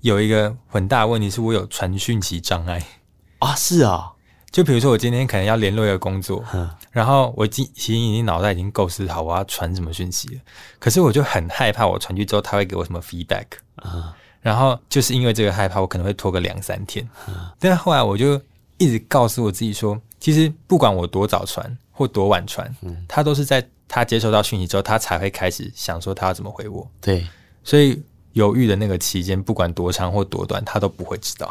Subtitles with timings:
[0.00, 2.82] 有一个很大的问题是我有传讯息障碍。
[3.38, 4.12] 啊，是啊，
[4.50, 10.40] 就比如说我今天可能要联络一个工作，嗯、然后我已经其实已经脑袋已经构思好我要传什么讯息了，
[10.78, 18.40] 可是我就很害怕我传去之后他会给我什么 feedback 啊、嗯，然后就是因为这个害怕，我可能会拖个两三天，嗯、但是后来我就
[18.78, 27.26] 一直告诉我自己说，其实不管我多早传或多晚传，嗯，他都是在他接收到讯息之后，他才会开始想说他要怎么回我，对，
[27.62, 28.02] 所以。
[28.34, 31.48] 犹豫的那个期间，不管多长或多短，他都不会知道。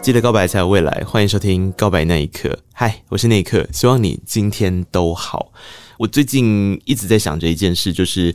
[0.00, 2.48] 记得告白才有未来，欢迎收听《告白那一刻》。
[2.72, 5.52] 嗨，我是那一刻，希望你今天都好。
[5.98, 8.34] 我最近一直在想着一件事，就是。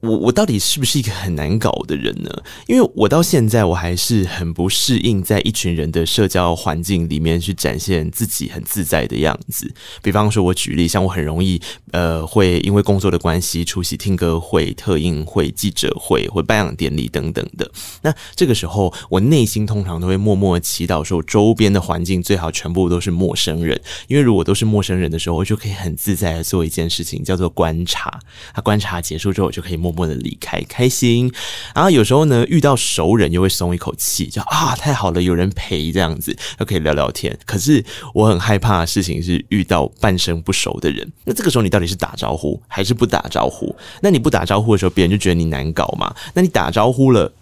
[0.00, 2.30] 我我到底是不是一个很难搞的人呢？
[2.66, 9.70] 因为我到现在我还是很不适应在一群人的社交环境里面去展现自己很自在的样子。
[10.02, 17.70] 比方说，我举例，像我很容易呃会因为工作的关系出席听歌会、特映会、记者会或颁奖典礼等等的。
[18.00, 28.18] 那这个时候，我内心通常都会默默祈祷说，周边的环境最好全部都是陌生人，因为如果都是陌生人的时候，我就可以很自在的做一件事情，叫做观察。
[28.56, 29.89] 那观察结束之后，我就可以默。
[29.90, 31.32] 默默的离开，开心。
[31.74, 37.36] 然后有时候呢，遇到熟人又会松一口气，就啊，太好了，有人陪这样子，就可以聊聊天。
[37.44, 41.10] 可是我很害怕的事情是遇到半生不熟的人。
[41.24, 43.74] 那这个时候你到底是打招呼还是不打招呼？
[44.00, 46.14] 那你不打招呼的时候，别人就觉得你难搞嘛。
[46.34, 47.32] 那你打招呼了。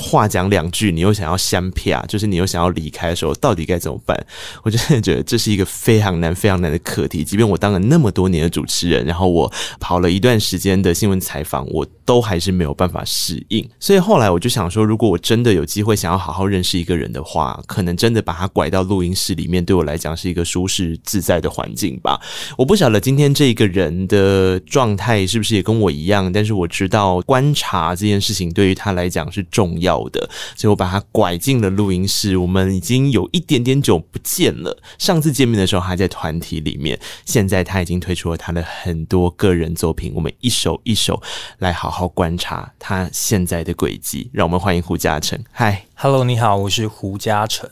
[0.00, 4.18] 话讲两句，你又想要相撇，就是你又想要离开的时候，到底该怎么办？
[4.62, 7.22] 我真的觉得这是一个非常难、非常难的课题。
[7.22, 13.68] 即便我当了那么多年的主持人，然后我跑了一段时间的新闻采访，我都还是没有办法适应。
[13.78, 22.20] 所以后来我就想说，如果我真的有机会想要好好认识一个人的话，可能真的把他拐到录音室里面，对我来讲是一个舒适自在的环境吧。
[22.56, 29.89] 我不晓得今天这一个人的状态是不是也跟我一样，但是我知道观察这件事情对于他来讲是重要。
[29.90, 32.36] 要的，所以我把他拐进了录音室。
[32.36, 34.76] 我们已经有一点点久不见了。
[34.98, 40.12] 上次见面的时候还在团体里面，现在他已经推出了他的很多个人作品。
[40.14, 41.20] 我们一首一首
[41.58, 44.30] 来好好观察他现在的轨迹。
[44.32, 45.38] 让我们欢迎胡嘉诚。
[45.50, 47.68] 嗨，Hello，你好，我是胡嘉诚。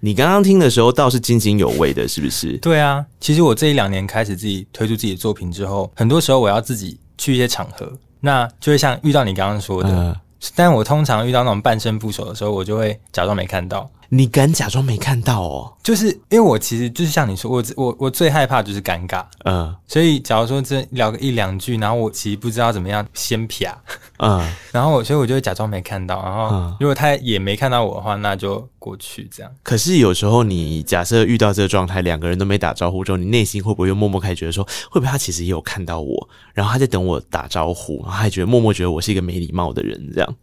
[0.00, 2.56] 你刚刚听的时候倒是津津有味的，是不是？
[2.58, 9.88] 对啊，其实我这一两年开始自己推出自己的作品之后，很多时候我要自己去一些场合，那就会像遇到你刚刚说的。
[9.88, 10.16] 呃
[10.54, 13.90] 但我通常遇到那种半身不熟的时候，我就会假装没看到。
[14.10, 15.72] 你敢假装没看到哦？
[15.82, 23.70] 就是因为我其实就是像你说，我我我最害怕就是尴尬，嗯，所以假如说这聊个一两句，然后我其实不知道怎么样先撇，
[24.18, 24.40] 嗯，
[24.72, 29.52] 然后我所以我就会假装没看到，然后如果他也没看到我的话，那就过去这样。
[29.62, 40.34] 可是有时候你假设遇到这个状态，两个人都没打招呼之后，你内心会不会又默默开始觉得说，会不会他其实也有看到我，然后他在等我打招呼，然后还觉得默默觉得我是一个没礼貌的人这样。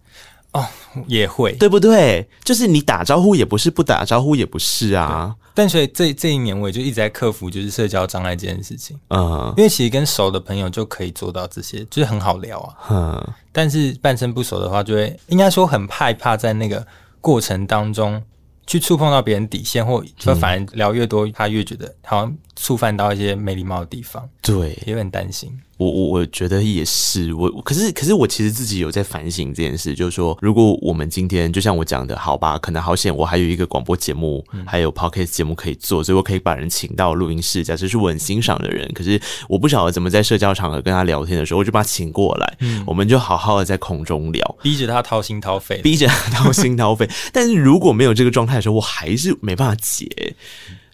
[0.55, 0.65] 哦，
[1.05, 2.25] 也会，对不对？
[2.45, 5.35] 就是你打招呼也不是，不打招呼也不是啊。
[5.53, 8.97] 但所以这这一年我也就一直在克服，就是社交障碍这件事情。
[9.09, 12.73] 嗯，因为其实跟熟的朋友就可以做到这些，就是很好聊啊。
[12.89, 16.85] 嗯，但是半生不熟的话，就会应该说很害怕在那个
[17.19, 18.21] 过程当中
[18.65, 24.27] 去触碰到别人底线，或就反而聊越多，他越觉得好像触犯到一些没礼貌的地方。
[24.41, 25.51] 对，也很担心。
[25.77, 50.37] 我我我觉得也是，我可是可是我其实自己有在反省这件事，就是说，如果我们今天就像我讲的，好吧，可能好险，我还有一个广播节目，还有 podcast 节目可以做，所以我可以把人请到录音室，假设是我很欣赏的人，可是我不晓得怎么在社交场合跟他聊天的时候，我就把他请过来，嗯，我们就好好的在空中聊，逼着他掏心掏肺， 逼着他掏心掏肺，但是如果没有这个状态的时候，我还是没办法解。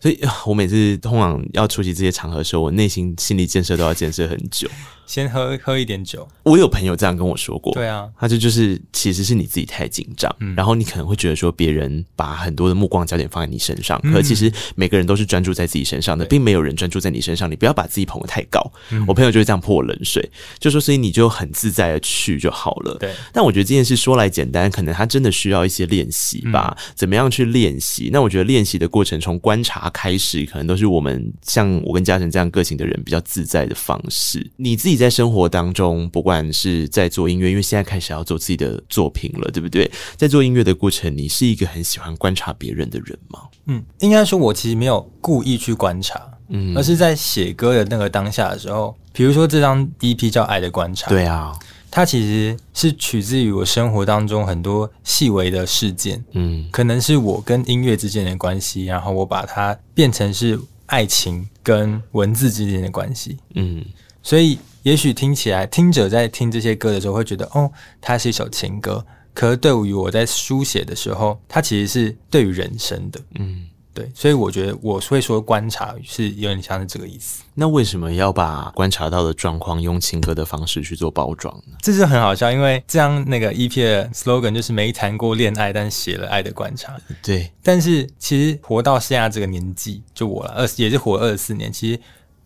[0.02, 4.68] 所以，我每次通常要出席这些场合的时候，我内心心理建设都要建设很久。
[5.12, 6.26] 先喝喝一点酒。
[6.44, 7.74] 我有朋友这样跟我说过。
[7.74, 17.52] 对啊，他就就是其实是你自己太紧张，嗯，然后你可能会觉得说别人把很多的目光焦点放在你身上，嗯，可其实每个人都是专注在自己身上的，并没有人专注在你身上。
[17.52, 18.72] 你不要把自己捧得太高。
[18.92, 22.96] 嗯，我朋友就是这样泼我冷水，就说所以你就很自在的去就好了。
[22.98, 26.94] 对，但我觉得这件事说来简单，可能他真的需要一些练习吧，嗯。
[26.96, 28.10] 怎么样去练习？
[28.14, 34.50] 那我觉得练习的过程从观察开始，可能都是我们像我跟嘉诚这样个性的人比较自在的方式。
[34.56, 39.90] 你自己在生活当中，不管是在做音乐，因为现在开始要做自己的作品了，对不对？
[40.16, 43.40] 在做音乐的过程，你是一个很喜欢观察别人的人吗？
[43.66, 51.52] 嗯，应该说，我其实没有故意去观察，嗯，而是在写歌的那个当下的时候，比如说这张 EP 叫《爱的观察》，对啊，
[51.90, 63.84] 它其实是取自于我生活当中很多细微的事件，嗯，可能是我跟音乐之间的关系，然后我把它变成是爱情跟文字之间的关系，嗯，
[64.24, 73.68] 所以也许听起来听者在听这些歌的时候会觉得，哦，它是一首情歌，可是对于我在书写的时候，它其实是对于人生的，嗯。
[73.94, 77.44] 对，所以我觉得我会说观察是有点像是这个意思。
[77.54, 81.76] 那为什么要把观察到的状况用情歌的方式去做包装呢？
[81.82, 86.98] 这就很好笑，因为这样那个 EP 的 slogan 就是没谈过恋爱，但写了爱的观察。
[87.22, 92.00] 对，但是其实活到现在这个年纪，就我了，二也是活二十四年，其实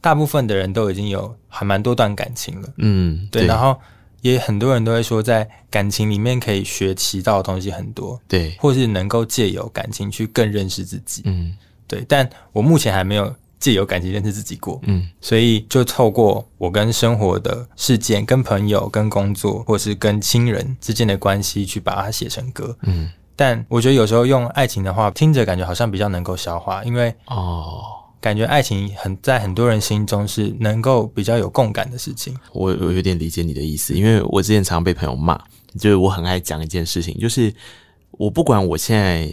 [0.05, 2.69] 大部分的人都已经有还蛮多段感情了。
[2.77, 3.75] 嗯，对，对然后。
[4.21, 11.55] 也很多人都会说，在感情里面可以学习到的东西很多，对，或是能够借由感情去更认识自己，嗯，
[11.85, 12.03] 对。
[12.07, 23.11] 但我目前还没有借由感情认识自己过，嗯，所以就透过我跟生活的事件、跟朋友、跟工作，或是跟亲人之间的关系，去把它写成歌，嗯。
[23.35, 27.83] 但我觉得有时候用爱情的话，听着感觉好像比较能够消化，因为哦。
[28.25, 32.35] 感觉爱情很在很多人心中是能够比较有共感的事情。
[32.53, 35.39] 我我有点理解你的意思，因为我之前常被朋友骂，
[35.77, 37.53] 就是我很爱讲一件事情，就是
[38.09, 39.31] 我不管我现在。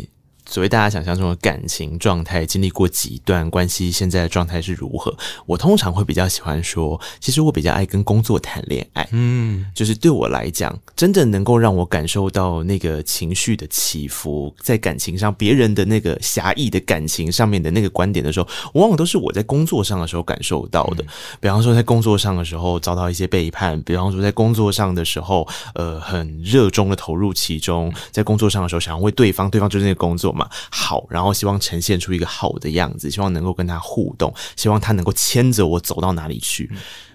[0.53, 5.17] 所谓大家想象中的感情状态，经历过几段关系，现在的状态是如何？
[5.47, 9.09] 我通常会比较喜欢说，其实我比较爱跟工作谈恋爱。
[9.13, 21.03] 嗯，就是对我来讲，真正能够让我感受到那个情绪的起伏，在感情上别人的那个狭义的感情上面的那个观点的时候，往往都是我在工作上的时候感受到的。
[21.41, 30.31] 比方说，在工作上的时候遭到一些背叛；比方说，在工作上的时候，呃，很热衷的投入其中，在工作上的时候想要为对方，对方就是那个工作。
[30.71, 36.71] 好，然后希望呈现出一个好的样子，希望能够跟他互动，希望他能够牵着我走到哪里去。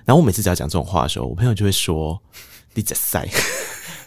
[0.06, 2.22] 然后我每次只要讲这种话的时候，我朋友就会说
[2.74, 3.28] ：“你在塞。”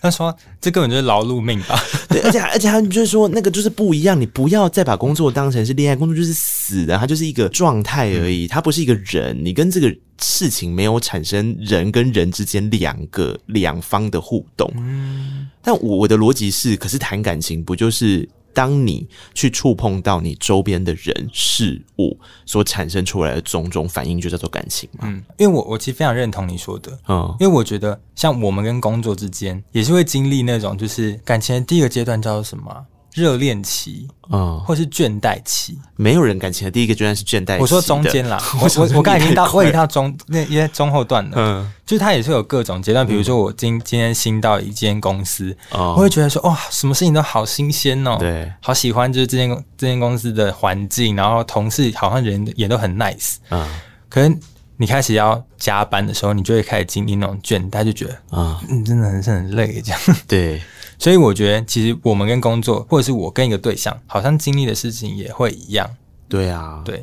[0.02, 1.78] 他说：“这根本就是劳碌命吧？”
[2.08, 14.72] 对，而且而且他就是说，那个就是不一样，你不要再把工作当成是恋爱，工作就是死的，它就是一个状态而已，它不是一个人，你跟这个事情没有产生人跟人之间两个两方的互动。
[14.78, 18.26] 嗯，但我我的逻辑是，可是谈感情不就是？
[18.52, 25.00] 当你去触碰到你周边的人事物所产生出来的种种反应，就叫做感情嘛。
[25.04, 32.86] 嗯，因为我我其实非常认同你说的，嗯，因为我觉得像我们跟工作之间也是会经历那种，就是感情的第一个阶段叫做什么？
[33.14, 37.62] 热恋期，嗯，或是倦怠期，没有人感情的第一个阶段是倦怠期。
[37.62, 43.06] 我说中间啦， 我我我刚才已经到，我已经到中那因为中后段了，嗯，就是它也是有各种阶段。
[43.06, 53.68] 比如说我今今天新到一间公司，我会觉得说哇，什么事情都好新鲜哦，对，好喜欢就是这间这间公司的环境，然后同事好像人也都很 nice，嗯，
[54.08, 54.38] 可能
[54.76, 60.62] 你开始要加班的时候，你就会开始经历那种倦怠，就觉得啊，嗯，真的很是很累这样，对。
[61.00, 65.88] 所以我觉得，其实我们跟工作，或者是我跟一个对象，好像经历的事情也会一样。
[66.28, 67.02] 对啊，对。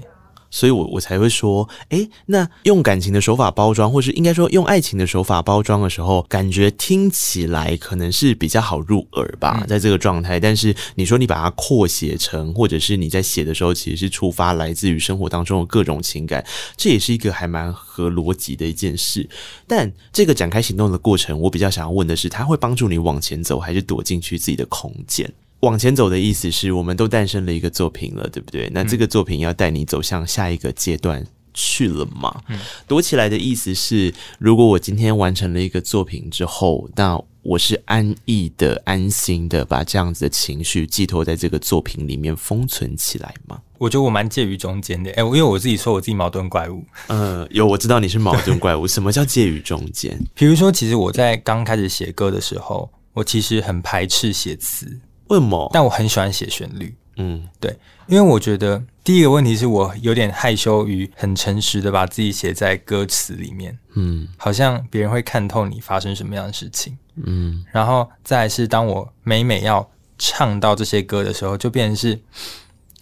[0.49, 10.39] 所以我我才会说，诶，那用感情的手法包装，或是应该说用爱情的手法包装的时候，感觉听起来可能是比较好入耳吧，在这个状态。
[10.39, 16.45] 但是你说你把它扩写成，或者是你在写的时候，其实是触发来自于生活当中的各种情感，
[16.75, 19.27] 这也是一个还蛮合逻辑的一件事。
[19.67, 25.31] 但这个展开行动的过程，我比较想要问的是，它会帮助你往前走，还是躲进去自己的空间？
[25.61, 28.69] 往前走的意思是我们都诞生了一个作品了，对不对？
[28.73, 32.43] 那这个作品要带你走向下一个阶段去了吗？
[32.49, 43.59] 嗯，躲起来的意思是，如果我今天完成了一个作品之后，那我是安逸的、安心的，把这样子的情绪寄托在这个作品里面封存起来吗？
[43.79, 46.83] 我觉得我蛮介于中间的，诶，因为我自己说我自己矛盾怪物。
[47.07, 48.85] 呃，有，我知道你是矛盾怪物。
[48.85, 50.19] 什么叫介于中间？
[50.35, 54.99] 比如说，其实我在刚开始写歌的时候，我其实很排斥写词。
[55.29, 55.69] 为什么？
[55.73, 56.95] 但我很喜欢写旋律。
[57.19, 63.75] 嗯，对，因为我觉得第一个问题是我有点害羞于很诚实的把自己写在歌词里面。
[63.95, 66.95] 嗯，好像别人会看透你发生什么样的事情。
[67.25, 72.19] 嗯，然后再来是当我每每要唱到这些歌的时候，就变成是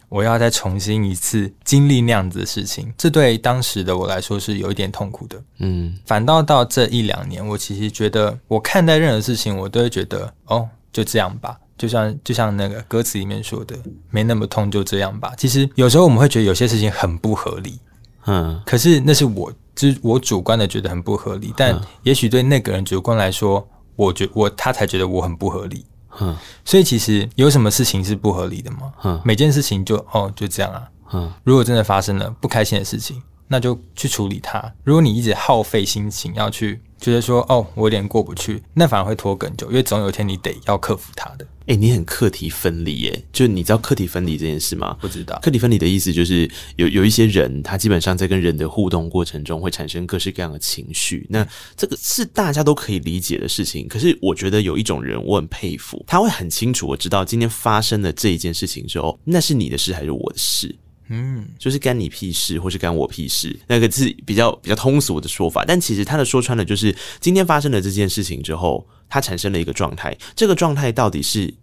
[0.07, 2.93] 我要再重新一次经历那样子的事情。
[2.97, 5.43] 这对当时的我来说是有一点痛苦的。
[5.59, 11.59] 嗯，反倒到这一两年，我其实觉得我看待任何事情，我都会觉得哦，就这样吧。
[11.77, 13.75] 就像就像那个歌词里面说的，
[14.09, 15.33] 没那么痛，就这样吧。
[15.37, 17.79] 其实有时候我们会觉得有些事情很不合理，
[18.25, 25.85] 嗯，可是那是我就是我主观的觉得很不合理，但也许对那个人主观来说，我觉我他才觉得我很不合理，
[26.19, 26.35] 嗯。
[26.63, 28.93] 所以其实有什么事情是不合理的吗？
[29.03, 31.33] 嗯，每件事情就哦就这样啊，嗯。
[31.43, 34.73] 如果真的发生了不开心的事情，那就去处理它。
[34.83, 41.45] 如果你一直耗费心情要去觉得说哦，我有点过不去，那反而会拖更久，因为总有一天你得要克服它的。
[41.67, 44.95] 哎、欸，你很课题分离耶，就你知道课题分离这件事吗？
[45.01, 45.39] 不知道。
[45.41, 53.87] 课题分离的意思就是有有一些人，他基本上在跟人的互动过程中会产生各式各样的情绪，那这个是大家都可以理解的事情。
[53.87, 60.75] 可是我觉得有一种人我很佩服，他会很清楚我知道今天发生了这一件事情之后，那是你的事还是我的事。
[61.09, 65.63] 嗯，就是干你屁事，或是干我屁事，那个是比较比较通俗的说法。
[65.65, 70.17] 但其实他的说穿了，就是今天发生了这件事情之后，他产生了一个状态。
[70.35, 71.53] 这个状态到底是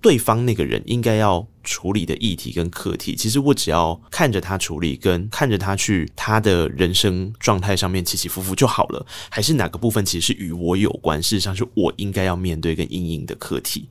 [0.00, 3.14] 对方那个人应该要处理的议题跟课题？
[3.14, 9.06] 其实我只要看着他处理，跟看着他去他的人生状态上面起起伏伏就好了。
[9.30, 11.22] 还是哪个部分其实是与我有关？
[11.22, 13.88] 事实上是我应该要面对跟阴影的课题。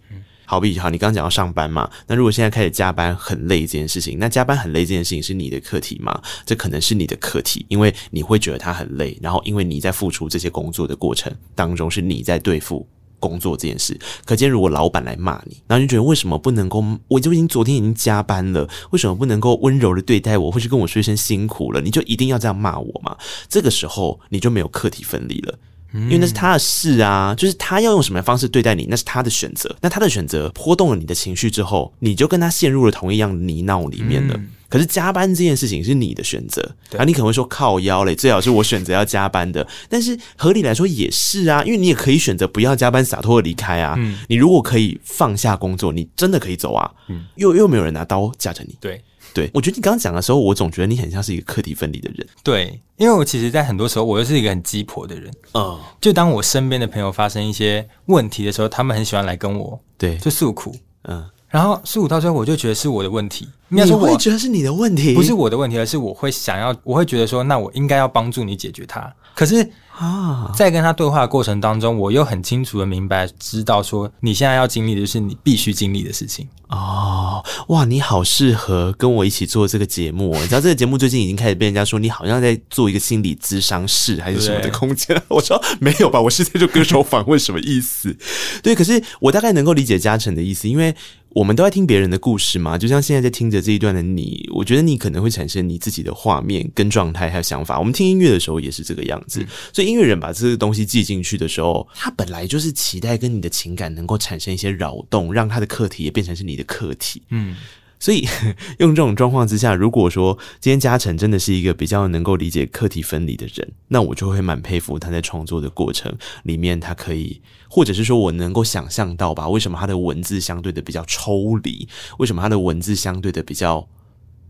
[0.51, 6.21] 好比好，你刚刚讲到上班嘛，那如果现在开始加班很累这件事情，那加班很累这件事情是你的课题吗？
[6.45, 12.85] 这可能是你的课题，因为你会觉得它很累，然后因为你在付出这些工作的过程当中，是你在对付
[13.17, 13.97] 工作这件事。
[14.25, 16.83] 可见，如果老板来骂你，然后你觉得为什么不能够？
[17.07, 21.79] 我就已经昨天已经加班了，为什么不能够温柔的对待我，或是跟我说一声辛苦了？
[21.79, 23.15] 你就一定要这样骂我吗？
[23.47, 25.57] 这个时候你就没有课题分离了。
[25.93, 29.75] 因为那是他的事啊，就是他要用什么样方式对待你，那是他的选择。
[29.81, 34.39] 那他的选择波动了你的情绪之后，你就跟他陷入了同一样的泥淖里面了。
[34.69, 36.61] 可是加班这件事情是你的选择，
[36.97, 39.67] 啊，你可能会说靠腰嘞，最好是我选择要加班的。
[39.89, 43.99] 但是合理来说也是啊，因为你也可以选择不要加班，洒脱的离开啊。
[44.29, 46.89] 你如果可以放下工作，你真的可以走啊。
[47.35, 48.77] 又又没有人拿刀架着你。
[48.79, 49.03] 对。
[49.33, 52.27] 对，我觉得你刚刚讲的时候，我总觉得你很像是一个课题分离的人。
[52.43, 55.31] 对，因为我其实，在很多时候，我又是一个很鸡婆的人。
[55.53, 60.75] 嗯，就当我身边的朋友发生一些问题的时候，他们很喜欢来跟我，对，就诉苦。
[61.03, 63.47] 嗯，然后诉苦到最后，我就觉得是我的问题。
[63.69, 69.13] 你会觉得是你的问题，不是我的问题，而是我会想要，我会觉得说，那我应该要帮助你解决它。
[69.35, 69.69] 可是。
[69.93, 76.47] 啊，在跟他对话的过程当中，我又很清楚的明白，知道说你现在要经历的是你必须经历的事情。
[76.71, 80.33] 哦，哇，你好适合跟我一起做这个节目。
[80.35, 85.21] 你知道这个节目最近已经开始被人家说你好像在做一个心理咨商室还是什么的空间。
[85.27, 88.15] 我说没有吧，我是在做歌手访问，什么意思？
[88.63, 90.95] 对，可是我大概能够理解嘉诚的意思，因为。
[91.33, 97.79] 我们都在听别人的故事嘛，就像现在在听着这一段的你，我觉得你可能会产生你自己的画面跟状态还有想法。
[97.79, 107.23] 我们听音乐的时候也是这个样子，嗯、所以音乐人把这个东西记进去的时候，他本来就是期待跟你的情感能够产生一些扰动，让他的课题也变成是你的课题。
[107.29, 107.55] 嗯。
[107.99, 108.27] 所以，
[108.79, 117.39] 用这种状况之下，如果说今天嘉诚真的是一个比较能够理解课题分离的人，那我就会蛮佩服他在创作的过程里面，他可以，
[117.69, 121.87] 或者是说我能够想象到吧，为什么他的文字相对的比较抽离？
[122.17, 123.87] 为什么他的文字相对的比较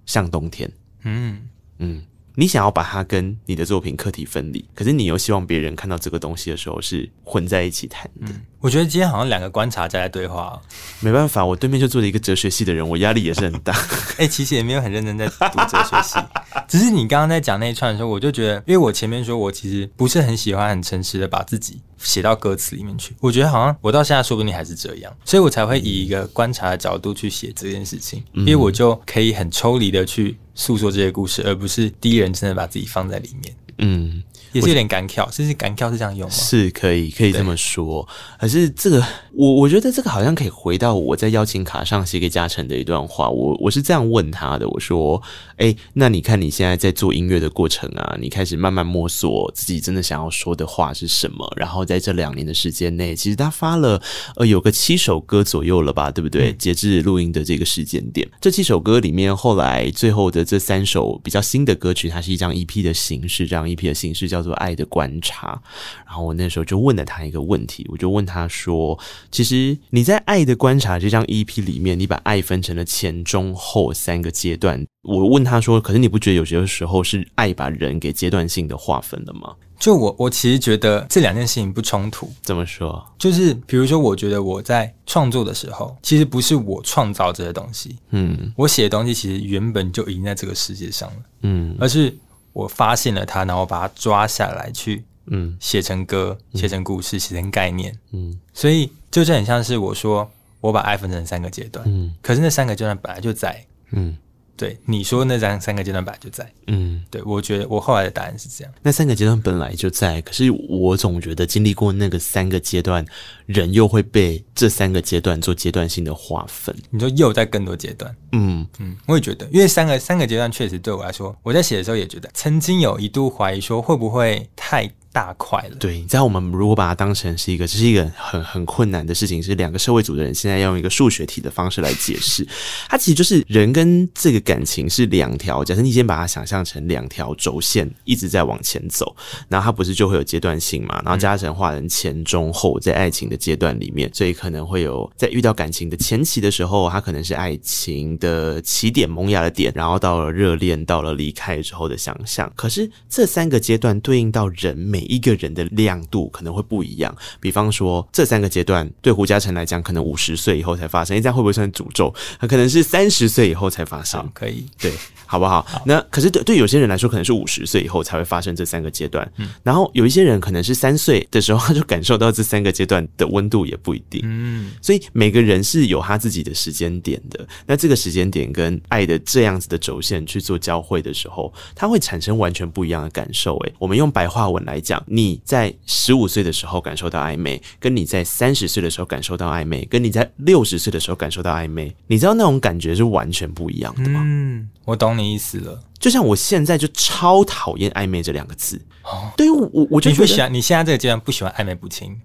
[0.06, 0.72] 像冬天？
[1.04, 1.42] 嗯
[1.80, 2.04] 嗯。
[2.36, 8.28] 你想要把它跟你的作品课题分离，可是你又希望别人看到这个东西的时候是混在一起谈的。
[8.32, 10.60] 嗯，我觉得今天好像两个观察家在对话。
[11.00, 13.74] 没办法，我对面就坐着一个哲学系的人，我压力也是很大。
[14.18, 16.20] 哎、欸，其实也没有很认真在读哲学系，
[16.68, 30.38] 只是你刚刚在讲那一串的时候，我就觉得，因为我前面说我其实不是很喜欢很诚实的把自己写到歌词里面去，我觉得好像我到现在说不定还是这样，所以我才会以一个观察的角度去写这件事情，因为我就可以很抽离的去。
[30.56, 33.56] 诉说这些故事，而不是第一人称的把自己放在里面。
[33.78, 34.24] 嗯。
[34.52, 36.34] 也是有点干跳，甚至干跳是这样用吗？
[36.34, 38.08] 是可以，可以这么说。
[38.40, 39.04] 可是这个，
[39.34, 43.30] 我我觉得这个好像可以回到我在邀请卡上写给嘉诚的一段话。
[43.30, 45.22] 我我是这样问他的，我说
[45.56, 51.50] ：“哎、欸，那你看你现在在做音乐的过程啊，你开始慢慢摸索自己真的想要说的话是什么？
[51.56, 54.02] 然后在这两年的时间内，其实他发了
[54.36, 56.52] 呃有个七首歌左右了吧，对不对？
[56.52, 64.41] 嗯、截至录音的这个时间点，这七首歌里面，后来最后的这三首比较新的歌曲，它是一张 EP 的形式，这样 EP 的形式叫。
[64.42, 65.62] 叫做爱的观察，
[66.04, 68.98] 然后我那时候就问了他一个问题，我就问他说
[69.32, 82.32] ：“其实你在爱的观察这张 EP 里面，你把爱分成了前、中、后三个阶段。”我问他说：“可是你不觉得有些时候是爱把人给阶段性的划分了吗？”就我，我其实觉得这两件事情不冲突。
[82.42, 83.04] 怎么说？
[83.20, 92.18] 就是比如说，我觉得我在创作的时候，其实不是我创造这些东西，嗯，我写的东西其实原本就已经在这个世界上了，嗯，而是。
[92.54, 95.58] 我发现了它，然后把它抓下来，去嗯。
[95.60, 100.30] 写成歌，写、嗯、成故事，写成概念，嗯，所以就这很像是我说
[100.60, 104.18] 我把爱分成三个阶段，嗯，可是那三个阶段本来就在，嗯。
[104.62, 108.72] 对，你说那张三个阶段本来就在，嗯，对，我觉得我后来的答案是这样。
[108.84, 113.04] 那三个阶段本来就在，可是我总觉得经历过那个三个阶段，
[113.48, 116.76] 人又会被这三个阶段做阶段性的划分。
[116.92, 125.76] 你说又在更多阶段，嗯嗯，我也觉得，因为三个三个阶段确实对我来说，我在写的时候也觉得，曾经有一度怀疑说会不会太大块了。
[125.78, 132.48] 对，你知道我们如果把它当成是一个，这是一个很很困难的事情，是两个社会组的人现在要用一个数学题的方式来解释。
[132.90, 139.16] 它其实就是人跟这个感情是两条，假设你先把它想象成两条轴线一直在往前走，
[139.48, 141.02] 然后它不是就会有阶段性嘛？
[141.04, 152.52] 然后加成化成前中后，在爱情的阶段里面，所以可能会有在遇到感情的前期的时候，它可能是爱情的起点、萌芽的点，然后到了热恋，到了离开之后的想象。
[152.56, 157.16] 可是这三个阶段对应到人每一个人的亮度可能会不一样。
[157.40, 161.16] 比方说，这三个阶段对胡嘉诚来讲，可能五十岁以后才发生。
[161.16, 162.14] 诶，这样会不会算诅咒？
[162.40, 164.30] 他可能是三十岁以后才发生。
[164.34, 164.94] 可以，对，
[165.32, 165.62] 好不好？
[165.62, 169.26] 好，那可是对对有些人来说，可能是五十岁以后才会发生这三个阶段。
[169.38, 174.20] 嗯，然后有一些人可能是三岁的时候他就感受到这三个阶段的温度，也不一定。
[174.26, 177.48] 嗯，所以每个人是有他自己的时间点的。
[177.66, 183.56] 那这个时间点跟爱的这样子的轴线去做交汇的时候，它会产生完全不一样的感受。
[183.60, 194.22] 诶，我们用白话文来讲，你在十五岁的时候感受到暧昧，跟你在三十岁的时候感受到暧昧，跟你在六十岁的时候感受到暧昧，你知道那种感觉是完全不一样的吗？
[194.26, 195.84] 嗯，我懂你意思了。
[196.00, 198.82] 就像我现在就超讨厌暧昧这两个字。
[199.04, 200.52] 哦，对于我，我就不喜欢。
[200.54, 202.20] 你现在这个阶段不喜欢暧昧不清。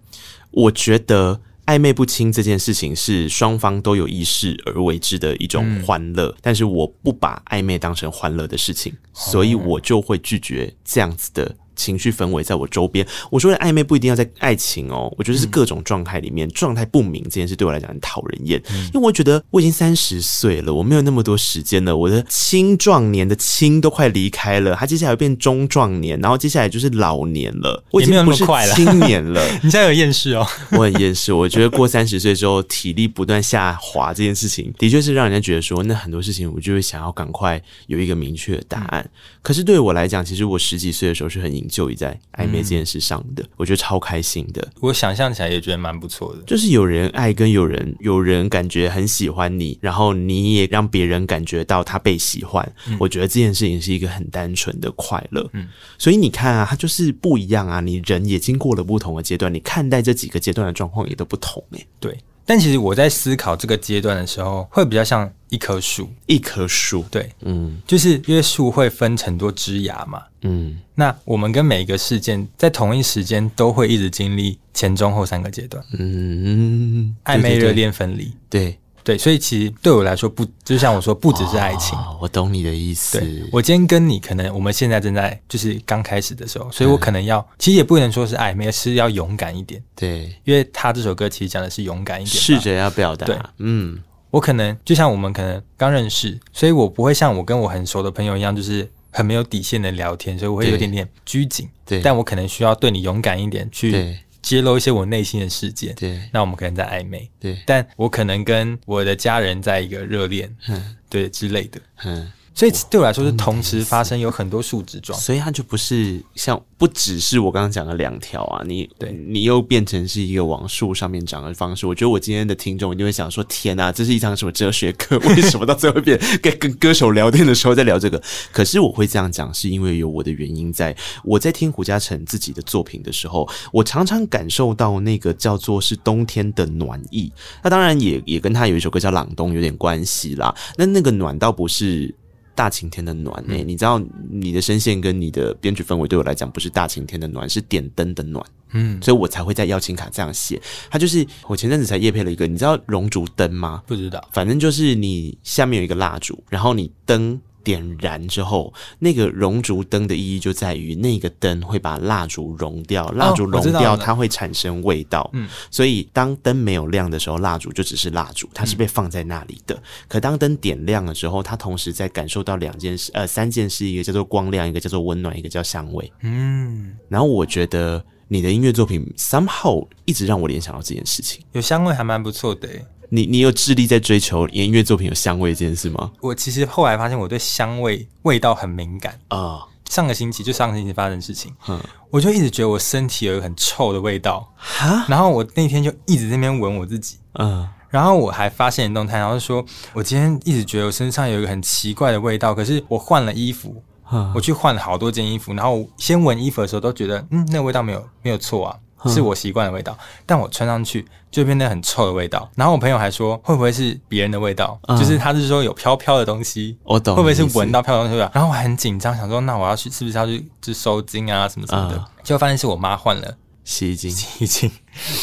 [0.50, 11.54] 我觉得暧昧不清这件事情是双方都有意识而为之的一种欢乐，嗯，但是我不把暧昧当成欢乐的事情，所以我就会拒绝这样子的。
[11.76, 18.60] 情绪氛围在我周边，我说的暧昧不一定要在爱情哦，我觉得是各种状态里面状态不明这件事对我来讲很讨人厌，
[18.92, 29.44] 因为我觉得我已经三十岁了，我没有那么多时间了，我的青壮年的青都快离开了，他接下来变中壮年，然后接下来就是老年了，我已经不是青年了。
[29.62, 30.46] 你现在有厌世哦？
[30.72, 39.08] 我很厌世，我觉得过三十岁之后体力不断下滑这件事情，的确是让人家觉得说，那很多事情我就会想要赶快有一个明确的答案。
[39.42, 44.66] 可是对我来讲，其实我十几岁的时候是很就已在暧昧这件事上的，嗯，我觉得超开心的。
[44.80, 52.70] 我想象起来也觉得蛮不错的，就是有人爱跟有人有人感觉很喜欢你，然后你也让别人感觉到他被喜欢。
[52.88, 55.48] 嗯，我觉得这件事情是一个很单纯的快乐。
[55.52, 57.80] 嗯，所以你看啊，它就是不一样啊。
[57.80, 61.86] 你人也经过了不同的阶段，你看待这几个阶段的状况也都不同诶。
[62.00, 62.16] 对。
[62.46, 78.78] 但其实我在思考这个阶段的时候，会比较像一棵树，一棵树，对，嗯，就是因为树会分成多枝芽嘛，嗯，那我们跟每一个事件在同一时间都会一直经历前中后三个阶段，嗯，暧昧、热恋、分离，对。
[79.06, 81.96] 对，所以其实对我来说不，就像我说，不只是爱情。
[81.96, 83.20] 哦，我懂你的意思。
[83.20, 89.80] 对，我今天跟你可能我们现在正在就是刚开始的时候，所以我可能要，嗯、其实也不能说是暧昧，是要勇敢一点。
[89.94, 93.26] 对，因为他这首歌其实讲的是勇敢一点，试着要表达。
[93.26, 93.96] 对，嗯，
[94.32, 101.68] 我可能就像我们可能刚认识，所以我不会像我跟我很熟的朋友一样，就是很没有底线的聊天，所以我会有点点拘谨。
[101.84, 104.18] 对，但我可能需要对你勇敢一点去。
[104.46, 104.56] 对。
[104.56, 112.32] 揭露一些我内心的世界，对，那我们可能在暧昧，对，但我可能跟我的家人在一个热恋，嗯，对之类的，嗯。
[112.56, 121.86] 所以对我来说是同时发生，有很多树枝状，所以它就不是像不只是我刚刚讲的两条啊，你对你又变成是一个往树上面长的方式。
[121.86, 125.18] 我觉得我今天的听众一定会想说：天哪，这是一堂什么哲学课？
[125.18, 128.22] 为什么到最后变跟跟歌手聊天的时候在聊这个？
[128.50, 130.96] 可是我会这样讲，是因为有我的原因在。
[131.24, 137.30] 我在听胡嘉诚自己的作品的时候，我常常感受到那个叫做是冬天的暖意。
[137.62, 140.54] 那当然也也跟他有一首歌叫《朗冬》有点关系啦。
[140.78, 142.14] 那那个暖倒不是。
[142.56, 150.60] 大晴天的暖诶、欸嗯，你知道你的声线跟你的编曲氛围对我来讲不是大晴天的暖，是点灯的暖，嗯，所以我才会在邀请卡这样写。
[150.90, 153.82] 它就是我前阵子才夜配了一个，你知道熔烛灯吗？
[153.86, 157.40] 不知道，反正就是你下面有一个蜡烛，然后你灯。
[157.66, 165.28] 点燃之后，那个熔烛灯的意义就在于那个灯会把蜡烛融掉，蜡烛融掉它会产生味道。
[165.32, 169.76] 嗯，所以当灯没有亮的时候，蜡烛就只是蜡烛，它是被放在那里的。
[170.06, 176.12] 可当灯点亮了之后，它同时在感受到两件事，呃，三件事，一个叫做光亮，一个叫做温暖，一个叫香味。
[176.22, 182.68] 嗯，然后我觉得你的音乐作品 somehow 一直让我联想到这件事情，有香味还蛮不错的。
[183.10, 186.10] 你你有致力在追求音乐作品有香味这件事吗？
[186.20, 189.38] 我其实后来发现我对香味味道很敏感啊。
[189.38, 208.76] Uh, 上个星期就上个星期发生的事情，嗯，我就一直觉得我身体有一个很臭的味道哈，然后我那天就一直在那边闻我自己，嗯、uh,，然后我还发现动态，然后说我今天一直觉得我身上有一个很奇怪的味道，可是我换了衣服，uh, 我去换了好多件衣服，然后先闻衣服的时候都觉得嗯，那个味道没有没有错啊。
[209.04, 212.50] 是我习惯的味道，但我穿上去就变得很臭的味道。
[212.56, 214.78] 然后我朋友还说，会不会是别人的味道？
[214.88, 218.30] 嗯、就是他是说有飘飘的东西，我懂，会不会是闻到飘飘的东西？
[218.34, 221.96] 然后我很紧张，想说那我要去是不是要去就收金啊什么什么的？
[222.22, 224.70] 结果、嗯、发现是我妈换了洗衣精，洗衣精。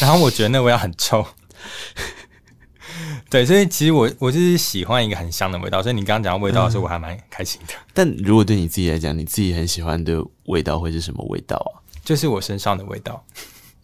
[0.00, 1.26] 然后我觉得那味道很臭。
[3.28, 5.82] 对，所以其实我我就是喜欢一个很香的味道。
[5.82, 7.90] 所以你刚刚讲到味道的时候，我还蛮开心的、嗯。
[7.92, 11.82] 但如果对你自己来讲，你自己很喜欢的味道会是什么味道啊？
[12.04, 13.24] 就是我身上的味道。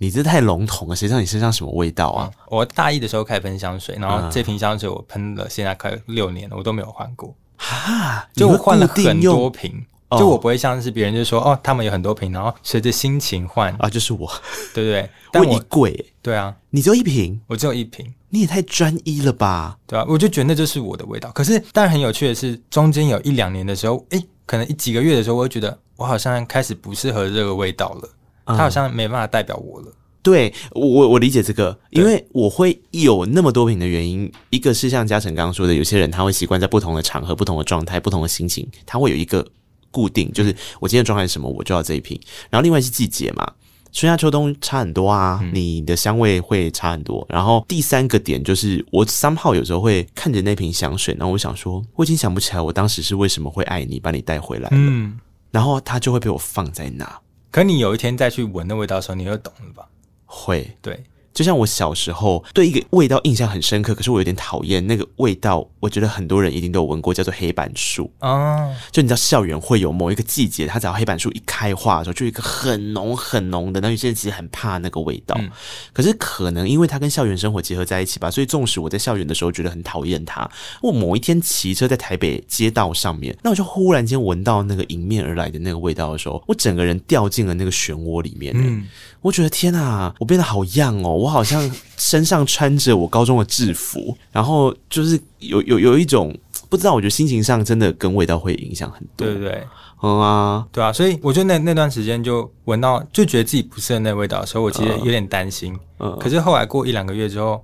[0.02, 2.30] 你这太笼统了，谁知道你身上什么味道啊？
[2.32, 7.34] 嗯、我大一的时候开始喷香水，然后这瓶香水我喷了现在快六年了，我都没有换过。
[7.58, 9.84] 哈，就我换了很多瓶，
[10.18, 14.26] 就我不会像是别人就说哦，他们有很多瓶，然后随着心情换啊，就是我，
[14.72, 15.10] 对不对？
[15.30, 19.76] 但我贵，对啊，你只有一瓶，我只有一瓶，你也太专一了吧？
[19.86, 21.30] 对啊，我就觉得那就是我的味道。
[21.32, 28.08] 可是，当然很有趣的是，中间有一两年的时候，诶，可能一几个月的时候，我会觉得我好像开始不适合这个味道了。
[28.46, 29.86] 他好像没办法代表我了。
[29.88, 39.46] 嗯、对我，我理解这个，因为我会有那么多瓶的原因，一个是像嘉诚刚刚说的，有些人他会习惯在不同的场合、不同的状态、不同的心情，他会有一个
[39.90, 42.20] 固定，就是我今天的状态是什么，我就要这一瓶。
[42.50, 43.50] 然后另外是季节嘛，
[43.92, 47.26] 春夏秋冬差很多啊，你的香味会差很多。
[47.28, 54.70] 然后第三个点就是，我 somehow 有时候会看着那瓶香水，然后我想说，我已经想不起来我当时是为什么会爱你，把你带回来了。
[54.72, 55.18] 嗯，
[55.50, 57.20] 然后它就会被我放在那。
[57.50, 59.88] 可你有一天再去闻那味道的时候，你就懂了吧？
[60.26, 61.04] 会，对。
[61.32, 65.66] 就像我小时候对一个味道印象很深刻，可是我有点讨厌那个味道。
[65.78, 68.68] 我觉得很多人一定都有闻过，叫做黑板树啊。
[68.90, 73.80] 就你知道校园会有某一个季节，它只要黑板树一开花的时候，就有一个很浓很浓的。
[73.80, 75.50] 那有些人其实很怕那个味道，嗯、
[75.94, 80.48] 可是可能因为它跟校园生活结合在一起吧，所以纵使我在校园的时候觉得很讨厌它，
[80.82, 88.60] 我某一天骑车在台北街道上面，那我就忽然间闻到那个迎面而来的那个味道的时候，我整个人掉进了那个漩涡里面、欸。
[88.60, 88.86] 嗯，
[89.22, 91.12] 我觉得天啊，我变得好样哦。
[91.12, 96.34] 我好像身上穿着我高中的制服，然后就是有有有一种
[96.68, 99.66] 不知道，我觉得心情上真的跟味道会影响很多，对不对，
[100.02, 107.62] 嗯啊，对啊，所以我觉得那那段时间就闻到就觉得自己不是那味道的时候，我其实有点担心，嗯，可是后来过一两个月之后，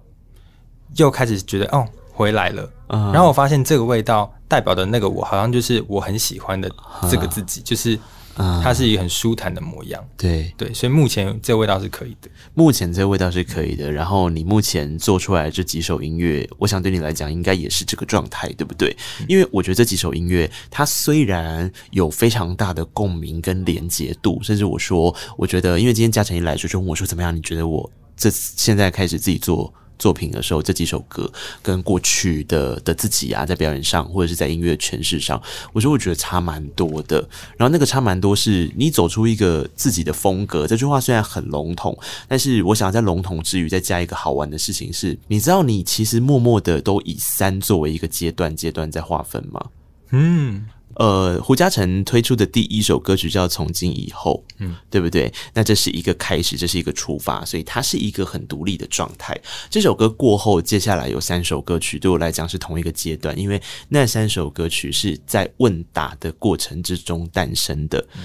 [0.97, 6.71] 又开始觉得哦回来了，嗯，然后我发现这个味道代表的那个我，好像就是我很喜欢的
[7.11, 7.99] 这个自己，就是。
[8.39, 12.29] 嗯，它是一个很舒坦的模样，对对，所以目前这个味道是可以的。
[12.55, 13.91] 目前这个味道是可以的。
[13.91, 18.95] 然后你目前做出来的这几首音乐，我想对你来讲应该也是这个状态，对不对？
[19.27, 27.35] 因为我觉得这几首音乐，它虽然有非常大的共鸣跟连结度，甚至我说，我觉得，因为今天嘉诚一来说，就问我说怎么样？
[27.35, 29.73] 你觉得我这现在开始自己做？
[29.99, 31.31] 作品的时候，这几首歌
[31.63, 35.41] 跟过去的的自己啊，在表演上或者是在音乐诠释上，
[35.73, 37.19] 我说我觉得差蛮多的。
[37.57, 40.67] 然后那个差蛮多，是你走出一个自己的风格。
[40.67, 49.65] 这句话虽然很笼统，但是我想在笼统之余再加一个好玩的事情是，你知道你其实默默的都以三作为一个阶段阶段在划分吗？
[50.11, 50.67] 嗯。
[50.97, 55.33] 呃，胡嘉诚推出的第一首歌曲叫《从今以后》，嗯，对不对？
[55.55, 59.39] 那这是一个开始，这是一个出发，所以它是一个很独立的状态。
[59.69, 67.99] 这首歌过后，接下来有三首歌曲，对我来讲是同一个阶段，因为那三首歌曲是在问答的过程之中诞生的。
[68.17, 68.23] 嗯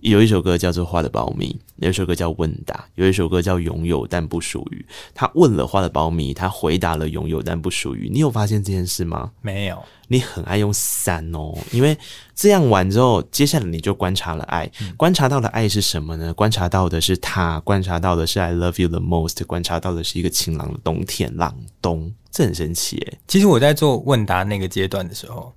[0.00, 4.84] 有一首歌叫做《花的苞米》，有一首歌叫《问答》，有一首歌叫《拥有但不属于》。
[5.14, 8.08] 他问了花的苞米他回答了拥有但不属于。
[8.08, 9.30] 你有发现这件事吗？
[9.42, 9.82] 没有。
[10.08, 11.96] 你很爱用三哦，因为
[12.34, 14.68] 这样完之后，接下来你就观察了爱。
[14.80, 16.32] 嗯、观察到的爱是什么呢？
[16.34, 23.18] 观察到的是他，观察到的是 I love you the most，观察到的是一个晴朗的冬天，朗冬，这很神奇诶。
[23.28, 25.54] 其实我在做问答那个阶段的时候。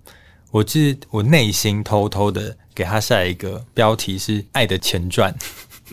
[0.54, 5.34] 我是我内心偷偷的给他下一个标题是《爱的前传》，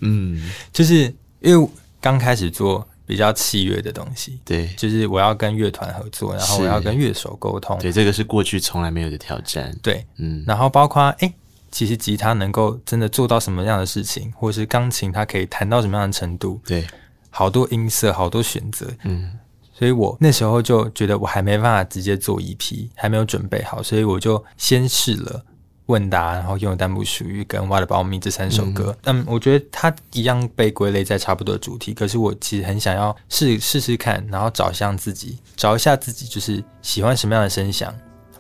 [0.03, 1.05] 嗯， 就是
[1.41, 1.69] 因为
[1.99, 11.35] 刚开始做比较器乐的东西，对，就是我要跟乐团合作，然后我要跟乐手沟通，对，这个是过去从来没有的挑战，对，嗯，然后包括哎、欸，
[11.71, 16.87] 其实吉他能够真的做到什么样的事情，或者是钢琴它可以弹到什么样的程度，对，
[17.31, 19.39] 好多音色，好多选择，嗯。
[19.81, 25.43] 所以我那时候就觉得我还没办法直接做 EP，还没有准备好，所以我就先试了
[25.87, 28.95] 问答，然后拥有但不属于跟 What About Me 这三首歌。
[29.05, 37.91] 嗯，我觉得它一样被归类在差不多的主题，可是我其实很想要试试试看，然后找向自己，找一下自己就是喜欢什么样的声响，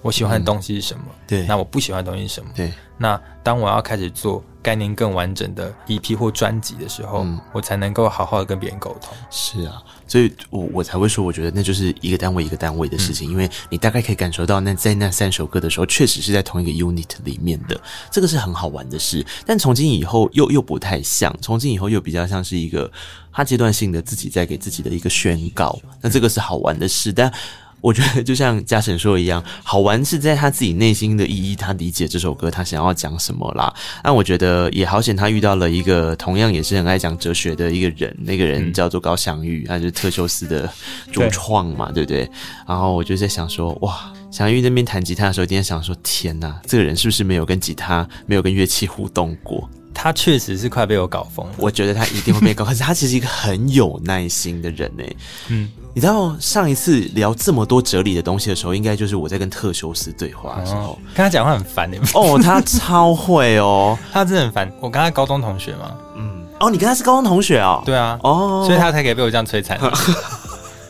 [0.02, 1.04] 我喜欢的东西是什么？
[1.26, 2.50] 对，那我不喜欢的东西是什么？
[2.54, 9.16] 对，那当我要开始做概念更完整的 EP 或专辑的时候，嗯、我才能够好好的跟别人沟通。
[9.30, 19.24] 是啊，所以我我才会说，我觉得那就是一个单位一个单位的事情，嗯、因为你大概可以感受到，那在那三首歌的时候，确实是在同一个 unit 里面的，这个是很好玩的事。
[19.46, 22.90] 但从今以后又又不太像，从今以后又比较像是一个
[23.32, 25.78] 他阶段性的自己在给自己的一个宣告。
[26.00, 27.32] 那这个是好玩的事，但。
[27.80, 33.72] 我觉得就像嘉诚说的一样，好玩是在他自己内心的意义，他理解这首歌他想要讲什么啦。
[34.04, 40.70] 那我觉得也好险，他遇到了一个同样也是很爱讲哲学的一个人，那个人叫做高翔玉，他就是特修斯的
[41.12, 42.36] 主创嘛，对，对不对？
[42.66, 49.68] 然后我就在想说，哇，翔玉那边弹吉他的时候，一定在想说，天呐，这个人是不是没有跟吉他、没有跟乐器互动过？
[49.92, 52.64] 他确实是快被我搞疯，我觉得他一定会被搞。
[52.64, 55.04] 可是他其实一个很有耐心的人呢。
[55.48, 61.98] 嗯，你知道上一次聊这么多哲理的东西的时候，应该就是我在跟特修斯对话的时候，跟他讲话很烦的。
[62.14, 64.70] 哦，他超会哦， 他真的很烦。
[64.80, 67.82] 我跟他高中同学嘛，嗯，哦，你跟他是高中同学哦？
[67.84, 69.78] 对啊，哦，所以他才可以被我这样摧残。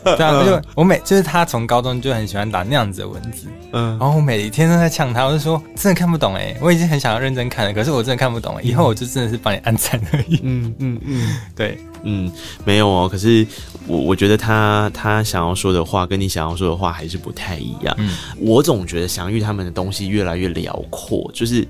[0.17, 10.39] 对啊，就我每就是他从高中就很喜欢打那样子的文字，嗯，然后我每一天都在呛他，我就说真的看不懂哎，我已经很想要认真看了，可是我真的看不懂，以后我就真的是帮你按赞而已。
[10.43, 12.31] 嗯嗯嗯， 对，嗯，
[12.65, 13.45] 没有哦，可是
[13.85, 17.95] 我我觉得他他想要说的话跟你想要说的话还是不太一样。
[17.99, 21.67] 嗯，我总觉得翔玉他们的东西越来越辽阔，就是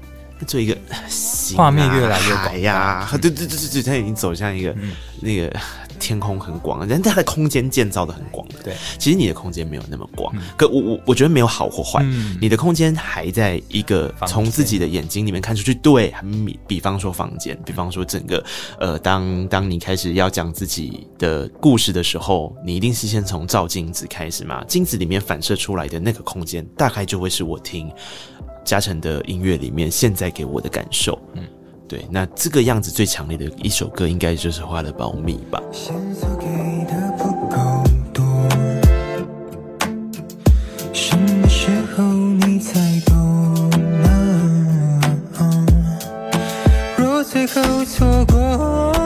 [0.48, 0.78] 做一个
[1.56, 5.54] 画面越来越广呀，对对对对对，他已经走向一个、嗯、那个。
[6.02, 8.56] 天空很广，人家的空间建造的很广的。
[8.64, 10.36] 对，其实你的空间没有那么广。
[10.36, 15.76] 嗯、可我我我觉得没有好或坏，嗯、你的空间还在一个从自己的眼睛里面看出去。
[15.76, 16.12] 对，
[16.46, 18.44] 比比方说房间，比方说整个
[18.80, 24.64] 呃，当当你开始要讲自己的故事的时候，你一定是先从照镜子开始嘛？
[24.66, 27.92] 镜子里面反射出来的那个空间，大概就会是我听
[28.66, 31.18] 嘉诚的音乐里面现在给我的感受。
[31.36, 31.44] 嗯。
[31.92, 35.62] 对，那这个样子最强烈的一首歌，应该就是《花的保密》吧。
[47.30, 49.01] 最后错过，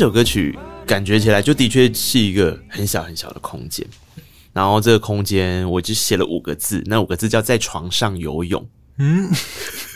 [0.00, 3.86] 首歌曲感觉起来就的确是一个很小很小的空间，
[4.52, 8.66] 然后这个空间我就写了五个字，那五个字叫在床上游泳。
[8.96, 9.30] 嗯，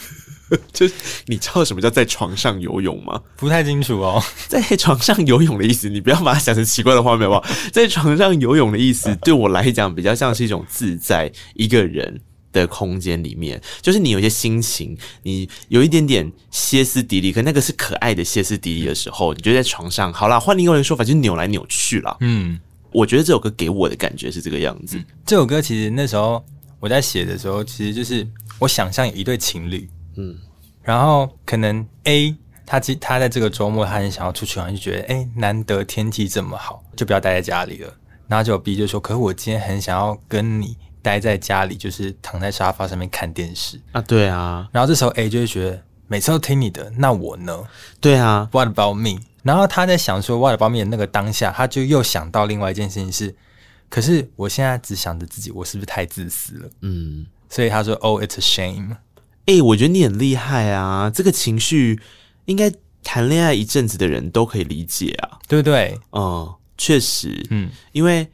[0.72, 0.86] 就
[1.26, 3.20] 你知道什么叫在床上游泳吗？
[3.36, 4.22] 不太清楚哦。
[4.46, 7.54] 在床上游泳的意思，你不要把它想成奇怪的画面好不好？
[7.72, 12.20] 在床上游泳的意思，对我来讲比较像是一种自在，一个人。
[12.60, 22.16] 的空间里面，就是你有一些心情，你有一点点歇斯底里，可那个是可爱的歇斯底里的时候，你就在床上，好啦，换另一个人说法，就是扭来扭去了。
[22.20, 22.58] 嗯，
[22.92, 24.96] 我觉得这首歌给我的感觉是这个样子。
[24.96, 26.42] 嗯，这首歌其实那时候
[26.80, 28.26] 我在写的时候，其实就是
[28.58, 30.36] 我想象有一对情侣，嗯，
[30.82, 32.34] 然后可能 A
[32.66, 37.92] 他其他在这个周末他很想要出去玩，就觉得诶、欸，难得天气这么好，就不要待在家里了。
[38.26, 44.66] 然后就 B 就说：“可是我今天很想要跟你待在家里，就是躺在沙发上面看电视啊。”对啊。
[44.72, 47.62] 然后这时候 A 就会觉得每次都听你的，那我呢？
[48.00, 48.48] 对啊。
[48.50, 49.20] What about me？
[49.42, 53.36] 然后他在想说 What about me 的那个当下，他就又想到另外一件事情是：
[53.90, 56.70] 可是我现在只想着自己，我是不是太自私了？
[56.80, 57.26] 嗯。
[57.50, 58.96] 所以他说：“Oh, it's a shame。”
[59.46, 61.10] 哎，我觉得你很厉害啊！
[61.14, 62.00] 这个情绪
[62.46, 66.00] 应该谈恋爱一阵子的人都可以理解啊，对不对？
[66.12, 66.52] 嗯。
[66.76, 68.28] 确实，嗯，因为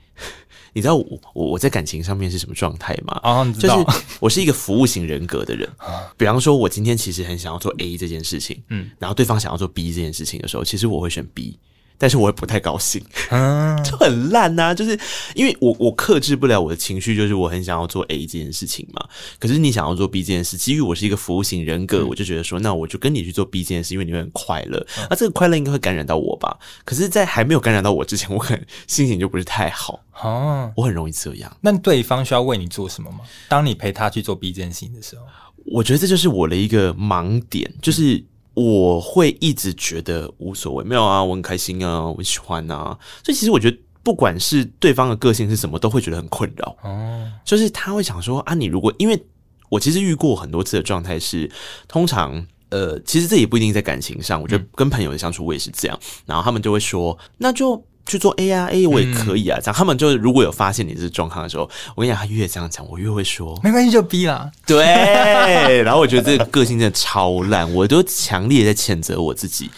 [0.81, 3.21] 你知道我我我在感情上面是什么状态吗？
[3.23, 5.69] 哦，你知道，就 是我是一个服务型人格的人。
[6.17, 11.59] 比方说，我今天其实很想要做 A 这件事情，嗯，然后对方想要做 B 这件事情的时候，其实我会选 B。
[12.01, 14.75] 但是我会不太高兴，嗯， 就很烂呐。
[14.75, 14.99] 就是
[15.35, 19.07] 因为我我克制不了我的情绪，就是我很想要做 A 这件事情嘛。
[19.39, 24.85] 可是你想要做 B 这件事，基于我是一个服务型人格，我就觉得说，那我就跟你去做 B 这件事，因为你会很快乐。
[25.11, 26.59] 那这个快乐应该会感染到我吧？
[26.87, 30.01] 可是，在还没有感染到我之前，我可能心情就不是太好。
[30.23, 31.55] 哦，我很容易这样。
[31.61, 33.19] 那对方需要为你做什么吗？
[33.47, 35.23] 当你陪他去做 B 这件事情的时候，
[35.67, 38.25] 我觉得这就是我的一个盲点，就是。
[38.55, 46.77] 我会一直觉得无所谓，没有啊，我很开心啊，我喜欢啊，所以其实我觉得，不管是对方的个性是什么，都会觉得很困扰。
[46.83, 49.25] 哦，就是他会想说啊，你如果因为
[49.69, 51.51] 我其实遇过很多次的状态是，
[51.87, 57.85] 通常呃，其实这也不一定在感情上，我觉得跟朋友的相处我也是这样，然后他们就会说，那就。
[58.11, 64.51] 去做 A 啊 A 我也可以啊，嗯、这样他们就如果有发现你这状况的时候，我跟你讲，他越这样讲，我越会说没关系就 B 啦。
[64.67, 64.85] 对，
[65.83, 69.71] 然后我觉得这个个性真的超烂，我都强烈在谴责我自己。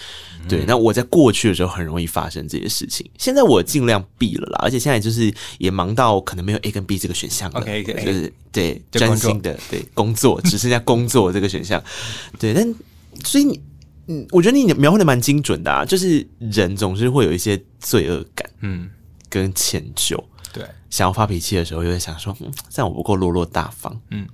[0.48, 11.80] 对，那我在过去的时候很容易发生这些事情，现在我尽量避了啦，而且现在就是也忙到可能没有 A 跟 B 这个选项了就是对专心的对工作，只剩下工作这个选项。
[12.38, 12.74] 对，但
[13.24, 13.60] 所以你。
[14.12, 18.90] 嗯，我觉得你描绘的蛮精准的啊，就是人总是会有一些罪恶感，嗯，
[19.28, 20.22] 跟歉疚，
[20.52, 24.26] 对，想要发脾气的时候，又会想说，嗯，这样我不够落落大方，嗯，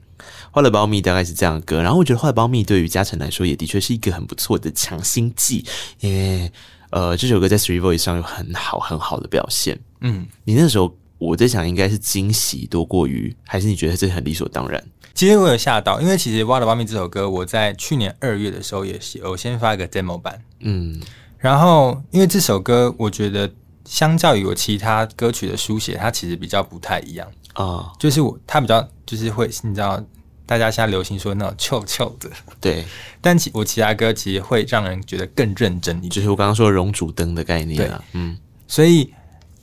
[0.52, 5.64] 坏了，保密大概是这样的歌，然后我觉得坏了，保密对于嘉诚来说也的确是一个很不错的强心剂，
[6.00, 6.50] 因为
[6.90, 14.82] 呃，这首歌在 Three Voice 上有很好很好的表现，嗯，你那时候我在想，应该是惊喜多过于，还是你觉得这很理所当然？
[15.14, 21.00] 其实我有吓到，因为其实《What About Me》这首歌，我在去年二月的时候也有先发一个 demo 版，嗯，
[21.38, 23.50] 然后因为这首歌，我觉得
[23.84, 27.26] 相较于我其他歌曲的书写，它其实比较不太一样。
[27.54, 30.00] 啊，哦、就是我它比较就是会，你知道，
[30.46, 32.84] 大家现在流行说那种臭臭的，对，
[33.20, 39.12] 但其我其他歌其实会让人觉得更认真一点，就是我刚刚说的熔煮灯的概念啊，嗯，所以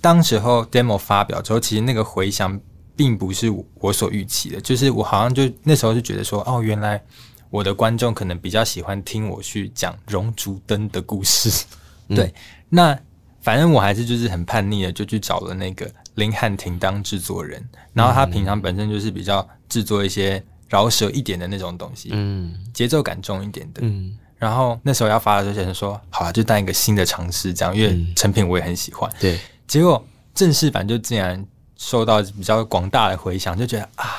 [0.05, 2.59] 当时候 demo 发表之后，其实那个回响。
[2.97, 7.03] 并不是我所预期的，就是我好像就那时候就觉得说，哦，原来
[7.49, 11.65] 我的观众可能比较喜欢听我去讲熔烛灯的故事。
[12.07, 12.33] 嗯、对，
[12.69, 12.97] 那
[13.41, 31.45] 反正我还是就是很叛逆的，就去找了那个林汉廷当制作人，然后他平常本身就是比较制作一些饶舌一点的那种东西，嗯，节奏感重一点的，嗯，然后那时候要发的时候，就说好啊，就当一个新的尝试，这样，因为成品我也很喜欢，对，结果正式版就竟然。
[31.77, 34.15] 受到比较广大的回响，就觉得啊，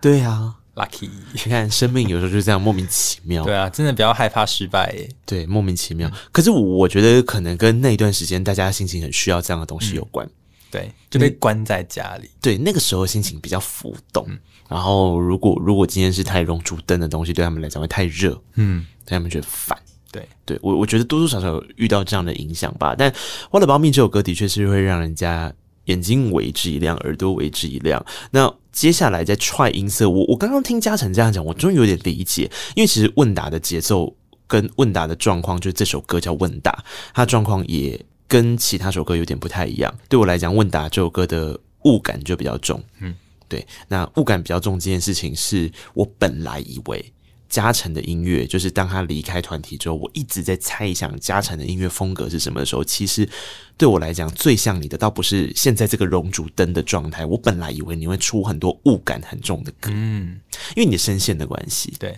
[0.00, 1.10] 对啊，lucky。
[1.32, 3.42] 你看，生命有时候就是这样莫名其妙。
[3.42, 5.08] 对啊，真的不要害怕失败耶。
[5.26, 6.08] 对，莫名其妙。
[6.08, 10.24] 嗯、可是我觉得可能跟那一段时间大家心情很需要这样的东西有关。
[10.24, 10.30] 嗯、
[10.70, 12.28] 对，就被关在家里。
[12.28, 14.24] 嗯、对，那个时候心情比较浮动。
[14.28, 18.40] 嗯、然后，如果如果今天是太熔烛灯的东西，对他们来讲会太热。
[18.54, 19.76] 嗯，对他们觉得烦。
[20.12, 22.94] 对，对我我觉得多多少少有遇到这样的影响吧。
[22.96, 23.10] 但
[23.50, 25.52] 《What About Me》这首歌的确是会让人家。
[25.88, 28.04] 眼睛为之一亮，耳朵为之一亮。
[28.30, 32.42] 那接下来在踹音色，我我刚刚听嘉诚这样讲，我终于有点理解。
[32.76, 34.14] 因为其实问答的节奏
[34.46, 39.90] 跟问答的状况，就是这首歌叫问答，它状况也跟其他首歌有点不太一样。
[40.10, 42.78] 对我来讲，问答这首歌的物感就比较重。
[43.00, 43.14] 嗯，
[43.48, 47.12] 对，那物感比较重这件事情，是我本来以为。
[47.48, 53.28] 嘉诚的音乐，就是当他离开团体之后，我一直在猜想嘉诚的音乐风格是什么的时候，其实
[53.76, 57.24] 对我来讲最像你的，倒不是现在这个熔烛灯的状态。
[57.24, 60.40] 我本来以为你会出很多雾感很重的歌，嗯，
[60.76, 62.16] 因为你的声线的关系，对，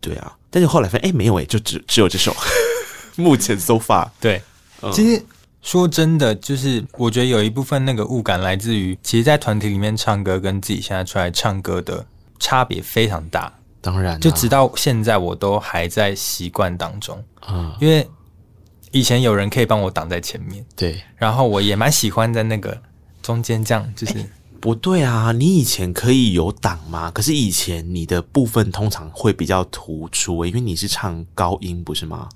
[0.00, 0.36] 对啊。
[0.50, 2.34] 但是后来发现，哎，没有哎，就只只有这首。
[3.16, 4.42] 目前 so far，对，
[4.82, 5.22] 嗯、其实
[5.62, 12.04] 说真的，就是我觉得有一部分那个雾感来自于，其实，在团体里面唱歌跟自己现在出来唱歌的
[12.40, 13.52] 差别非常大。
[13.84, 17.22] 当然，就直到现在我都还在习惯当中。
[17.40, 18.08] 啊，因为
[18.92, 22.80] 以前有人可以帮我挡在前面，对，然后我也蛮喜欢在那个
[23.20, 24.14] 中间这样，就是
[24.58, 27.10] 不对啊，你以前可以有挡吗？
[27.10, 32.26] 可是以前你的部分通常会比较突出，因为你是唱高音，不是吗？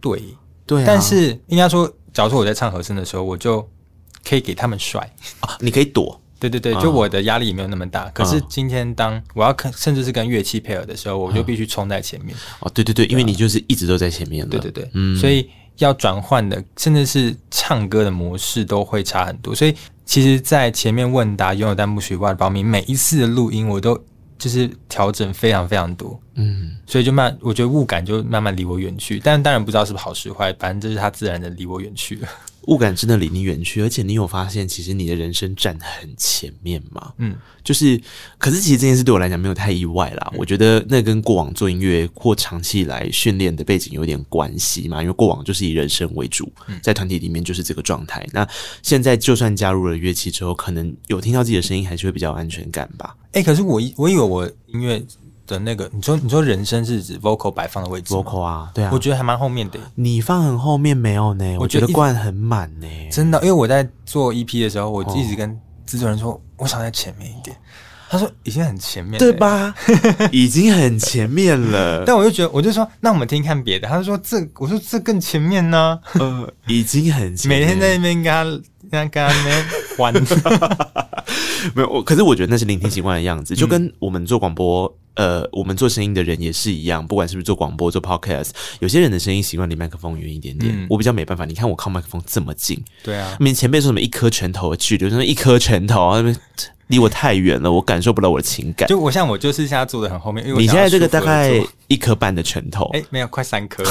[0.00, 0.22] 对，
[0.64, 3.68] 对，但是应该说，假如说我在唱和声的时候，我就
[4.24, 5.00] 可以给他们甩
[5.40, 6.21] 啊，你可以躲。
[6.48, 8.08] 对对对，就我的压力也没有那么大。
[8.10, 12.36] 可是今天当我要看，甚至是跟乐器配合的时候，我就必须冲在前面。
[12.60, 14.48] 哦，对对对，因为你就是一直都在前面。
[14.48, 19.54] 对对对，嗯，所以要转换的，甚至是唱歌的模式都会差很多。
[19.54, 19.74] 所以
[20.04, 23.96] 其实，在前面问答拥有弹幕许外的保密，每一次的录音我都
[24.36, 26.20] 就是调整非常非常多。
[26.34, 29.20] 嗯，所以就慢，我觉得物感就慢慢离我远去。
[29.22, 32.28] 但当然不知道是不是好是坏，反正这是他自然的离我远去了。
[32.66, 37.12] 物感真的离你远去，而且你有发现，其实你的人生站很前面吗？
[37.18, 37.34] 嗯，
[37.64, 38.00] 就是，
[38.38, 40.30] 可是其实这件事对我来讲没有太意外啦。
[40.32, 46.50] 嗯、我觉得那跟过往做音乐或长期以来训练的背景有点关系嘛，因为过往就是以人声为主，
[46.82, 48.26] 在团体里面就是这个状态。
[48.32, 48.46] 那
[48.82, 53.16] 现在就算加入了乐器之后，可能有听到自己的声音，还是会比较有安全感吧。
[53.32, 55.02] 诶、欸，可是我我以为我音乐。
[55.46, 59.78] 的那个，你说你说人声是指 vocal 摆放的位置？vocal 啊，对啊，我觉得还蛮后面的。
[59.94, 61.56] 你放很后面没有呢？
[61.58, 62.86] 我觉得灌很满呢。
[63.10, 67.56] 真的，因为我在做 EP 的时候，我一直跟制作人说，我想在前面一点。
[68.08, 69.74] 他说已经很前面，对吧？
[70.30, 72.04] 已经很前面了。
[72.06, 73.88] 但我就觉得，我就说，那我们听看别的。
[73.88, 75.98] 他就说这，我说这更前面呢。
[76.20, 78.44] 呃，已经很前面，每天在那边跟他
[78.90, 80.12] 跟他跟他玩。
[81.74, 84.92] 没有，我可是我觉得那是聆听习惯的样子，就跟我们做广播。
[85.14, 88.48] 呃，我们做声音的人也是一样，不管是不是做广播、做 podcast，
[88.80, 90.74] 有些人的声音习惯离麦克风远一点点。
[90.74, 96.34] 嗯、我比较没办法，你看我靠麦克风这么近，对啊，面前辈说什么一颗拳头的距离，说一颗拳头那边。
[96.92, 98.86] 离我太远了，我感受不到我的情感。
[98.86, 101.50] 就我像我就是现在坐的很后面，因为你现在这个大概
[101.88, 103.82] 一颗半的拳头，哎、欸，没有，快三颗。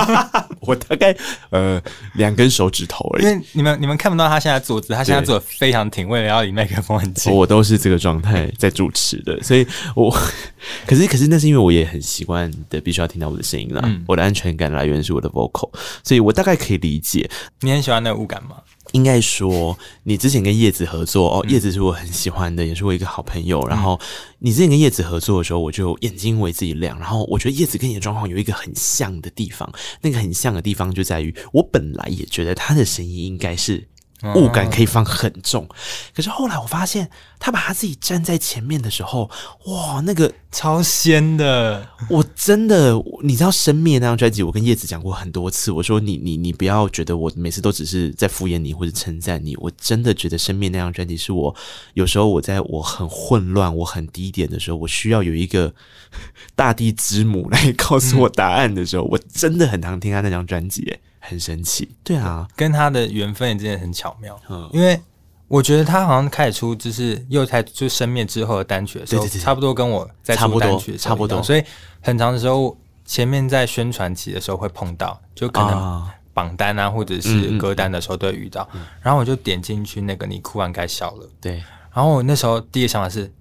[0.60, 1.16] 我大概
[1.48, 1.80] 呃
[2.14, 3.24] 两根手指头而已。
[3.24, 7.32] 因为你们你们看不到他现在坐姿，他现在坐的非常挺，为了要离麦克风很近。
[7.32, 9.66] 我都是这个状态在主持的，所以
[9.96, 10.14] 我
[10.86, 13.80] 可是可是那是因为我也很习惯的，必须要听到我的声音了。
[13.86, 15.70] 嗯、我的安全感来源是我的 vocal，
[16.02, 17.30] 所以我大概可以理解。
[17.62, 18.56] 你很喜欢那个物感吗？
[18.94, 23.60] 应该说，你之前跟叶子合作哦，叶子是我很喜欢的，也是我一个好朋友。
[23.66, 24.00] 然后
[24.38, 26.96] 你之前跟叶子合作的时候，我就眼睛为自己亮。
[27.00, 29.68] 然后我觉得叶子跟你的状况有一个很像的地方，
[30.00, 33.88] 那个很像的地方就在于，我本来也觉得他的声音应该是。
[34.34, 35.68] 物感可以放很重，
[36.14, 37.08] 可是后来我发现，
[37.38, 39.30] 他把他自己站在前面的时候，
[39.66, 41.86] 哇，那个超仙的！
[42.08, 51.54] 我真的，你知道《生灭》那张专辑，我跟叶子讲过很多次，我说你你你不要觉得我每次都只是在敷衍你或者称赞你，我真的觉得《生灭》那张专辑是我
[51.94, 55.74] 有时候我在我很混乱、我很低点的时候，我需要有一个
[56.56, 60.96] 大地之母来告诉我答案的时候，嗯、我真的很常听他那张专辑，
[61.26, 64.38] 很神奇，对啊，跟他的缘分也真的很巧妙。
[64.48, 65.00] 嗯，因为
[65.48, 71.64] 我觉得他好像开始出就是又在就生灭之后的单曲的时候，差不多跟我在出单曲差不多，所以
[72.00, 78.68] 很长的时候前面在宣传期的时候会碰到，就可能榜单啊或者是歌单的时候都会遇到。
[79.00, 81.62] 然后我就点进去那个你哭完该笑了，对。
[81.92, 83.32] 然后我那时候第一个想法是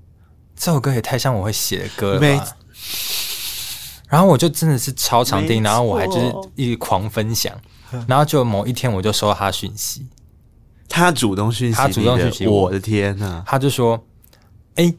[0.56, 2.58] 这首歌也太像我会写的歌了吧。
[4.14, 7.52] 然后我就真的是超常听，然后我还就是一直狂分享。
[8.08, 10.06] 然后就某一天，我就收到他讯息，
[10.88, 14.00] 他主动讯息，他主动讯息，我的天呐，他就说
[14.76, 14.94] ：“哎，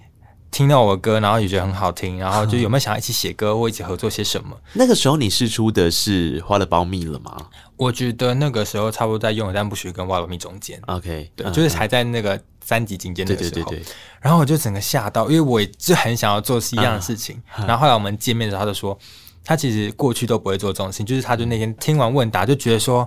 [0.54, 7.36] 听到我的歌，然后也觉得很好听，然后就有没有想要一起写歌或一起合作些什么？”那个时候你试出的是《花了苞蜜》了吗？
[7.76, 10.80] 我觉得那个时候差不多在《拥有但不许》跟《花了保密》中间。
[10.86, 13.50] OK，对，就是还在那个三级警戒的时候。
[13.50, 13.92] 对对对对。
[14.20, 17.42] 然后我就整个吓到，因为我就很想要做是一样的事情。
[17.66, 18.96] 然后后来我们见面的时候，他就说。
[19.46, 23.06] 他其实过去都不会做这种事情，就是他就那天听完问答就觉得说，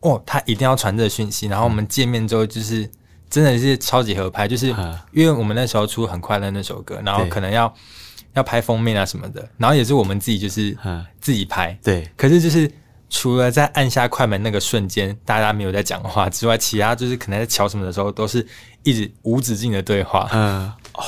[0.00, 1.48] 哦，他一定要传这个讯息。
[1.48, 2.90] 然后我们见面之后，就是
[3.30, 4.66] 真的是超级合拍，就是
[5.12, 7.72] 因为我们那时候出很快乐那首歌，然后可能要
[8.34, 10.76] 要拍封面啊什么的，然后也是我们自己就是
[11.20, 11.78] 自己拍。
[11.82, 12.70] 对，可是就是
[13.08, 18.46] 除了在按下快门那个瞬间，大家没有在讲话之外，其他就是可能在瞧什么的时候，都是
[18.82, 20.28] 一直无止境的对话。
[20.32, 21.02] 嗯，哦，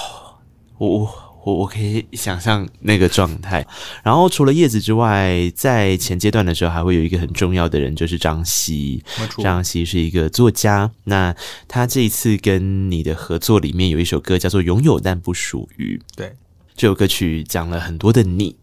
[0.78, 0.88] 我。
[0.88, 3.66] 我我我可以想象那个状态，
[4.04, 9.02] 然后除了叶子之外，在前阶段的时候，还会有一个很重要的人，就是张希。
[9.38, 11.34] 张希是一个作家，那
[11.66, 16.00] 他这一次跟你的合作里面有一首歌叫做《拥有但不属于》。
[16.16, 16.32] 对，
[16.76, 18.56] 这首歌曲讲了很多的你，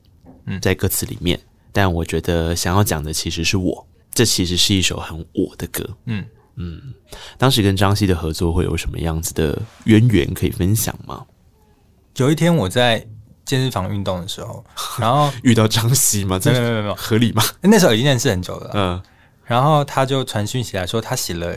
[0.45, 1.39] 嗯，在歌词里面，
[1.73, 5.97] 但我觉得想要讲的其实是我，这其实是一首很我的歌。
[6.05, 6.23] 嗯
[6.55, 6.81] 嗯，
[7.37, 11.25] 当时跟张希的合作会有什么样子的渊源可以分享吗？
[12.23, 13.05] 有一天我在
[13.45, 14.63] 健身房运动的时候，
[14.99, 16.39] 然后遇到张希吗？
[16.45, 17.43] 没有没有没有，合理吗？
[17.61, 18.71] 那时候已经认识很久了。
[18.73, 19.01] 嗯，
[19.45, 21.55] 然后他就传讯息来说，他写了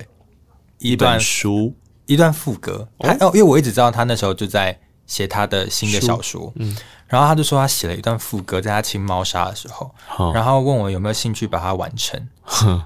[0.78, 1.74] 一段书，
[2.06, 2.88] 一段副歌。
[2.98, 6.52] 他哦，因为我一直知道他那时候就在写他的新的小说。
[6.56, 9.92] 嗯，然后他就说他写了一段副歌，在他清猫砂的时候，
[10.32, 12.28] 然后问我有没有兴趣把它完成。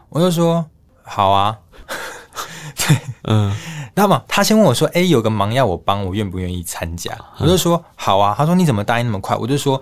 [0.08, 0.64] 我就说
[1.04, 1.56] 好啊。
[2.76, 3.54] 对，嗯，
[3.98, 9.80] 那么他先问我说：“哎，有个忙要我帮，我愿不愿意参加？”我就说：“好啊。”他说：“你怎么答应那么快？”我就说：“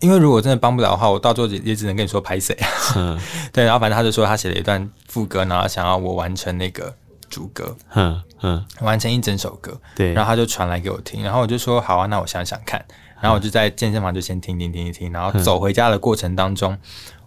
[0.00, 2.68] 因为如果真的帮不了的话，我到时候也只能跟你说拍谁啊。
[2.96, 3.18] 嗯”
[3.52, 6.94] 对，然后反正他就说他写了一段副歌，然后想要我完成那个
[7.30, 9.80] 主歌，嗯嗯，完成一整首歌。
[9.96, 12.84] 对，然后他就传来给我听，然后我就说：“好啊，那我想想看。”
[13.22, 16.76] 然后我就在健身房就先听听听一听，然后走回家的过程当中，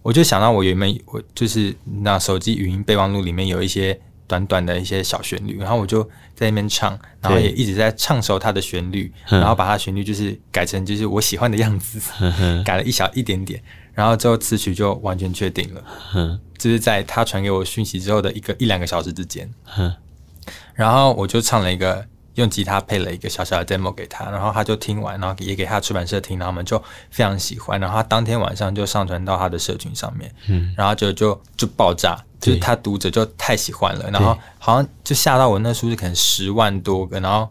[0.04, 6.04] 我就想到我原本我就是那手机语音备忘录里面有一些短短的一些小旋律，然后我就
[6.36, 12.00] 在那边唱，然后也一直在唱熟它的旋律，然后把它旋律就是改成就是我喜欢的样子，
[12.64, 13.62] 改了一小一点点，
[13.94, 19.50] 然后之后词曲就完全确定了，就是在他传给我讯息之后的一个一两个小时之间，
[20.74, 22.06] 然后我就唱了一个。
[22.36, 26.82] 用吉他配了一个小小的 demo 给他，然后他就听完，然后也给他出版社听，然后我们就
[27.12, 37.48] 非常喜欢，然后他当天晚上就上传到他的社群上面，嗯，然后就就就爆炸，就是他读者就太喜欢了，然后好像就吓到我，那数字可能十万多个，然后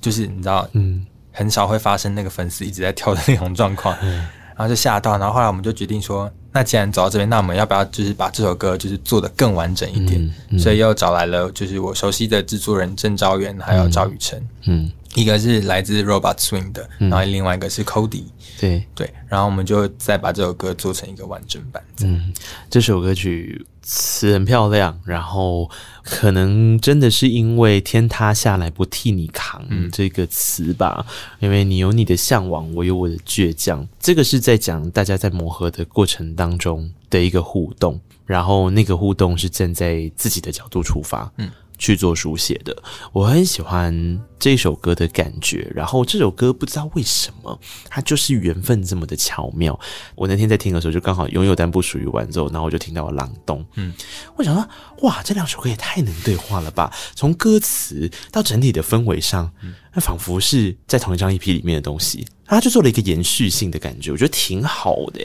[0.00, 4.26] 就是你知道，嗯，很少会发生那个粉丝一直在跳的那种状况，嗯，
[4.56, 6.30] 然后就吓到，然后后来我们就决定说。
[6.54, 10.20] 那既然走到这边，那我们要不要就是把这首歌就是做的更完整一点？
[10.20, 14.46] 嗯嗯、所以又找来了就是我熟悉的制作人郑昭元，还有赵宇辰。
[14.66, 18.24] 嗯，一个是来自 Robot Swing 的，嗯、然后另外一个是 Cody。
[18.58, 21.82] 对对，然后我们就再把这首歌做成一个完整版。
[22.02, 22.32] 嗯，
[22.70, 25.68] 这首歌曲词很漂亮，然后
[26.04, 31.04] 可能真的是因为天塌下来不替你扛这个词吧，
[31.40, 33.86] 嗯、因为你有你的向往，我有我的倔强。
[33.98, 41.30] 这个是在讲大家在磨合的过程当中的一个互动，然后那个互动是站在自己的角度出发。
[41.38, 41.50] 嗯。
[41.82, 42.80] 去做书写的，
[43.12, 43.92] 我很喜欢
[44.38, 45.68] 这首歌的感觉。
[45.74, 47.58] 然后这首歌不知道为什么，
[47.90, 49.78] 它就是缘分这么的巧妙。
[50.14, 53.58] 我那天在听的时候，就刚好拥有但不属于完之后，然后我就听到了《朗动》。
[53.74, 53.92] 嗯，
[54.36, 54.64] 我想说，
[55.00, 56.92] 哇，这两首歌也太能对话了吧！
[57.16, 59.50] 从歌词到整体的氛围上，
[59.92, 65.20] 那仿佛是在同一张 EP 里面的东西，它就做了一个延续性的感觉，我觉得挺好的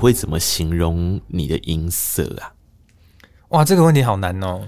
[0.00, 2.54] 会怎么形容你的音色啊？
[3.50, 4.66] 哇，这个问题好难哦。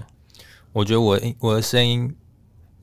[0.71, 2.15] 我觉得我我的声音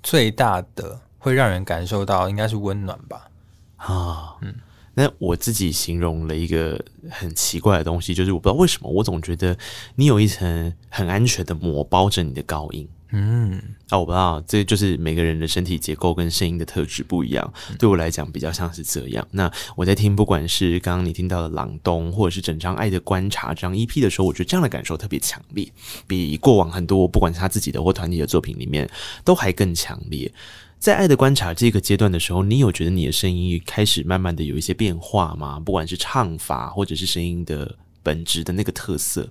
[0.03, 3.31] 最大的会让人感受到应该是温暖吧。
[3.77, 4.55] 啊，嗯，
[4.95, 9.57] 那我自己形容了一个很奇怪的东西，就是我不知道为什么，我总觉得
[9.95, 12.89] 你有一层很安全的膜包着你的高音。
[13.13, 17.53] 嗯，啊，我不知道，这就是每个人的身体结构跟声音的特质不一样。
[17.79, 19.27] 对我来讲，比较像是这样。
[19.33, 25.69] 那我在听，不管是刚刚你听到的《朗东》，或者是整张《爱的观察》这张 EP 的时候，我觉得这样的感受特别强烈，
[26.07, 28.89] 比过往很多不管是他自己的或团体的作品里面
[29.25, 30.33] 都还更强烈。
[30.79, 35.59] 在《爱的观察》这个阶段的时候，你有觉得你的声音开始慢慢的有一些变化吗？
[35.59, 39.29] 不管是唱法，或者是声音的本质的那个特色。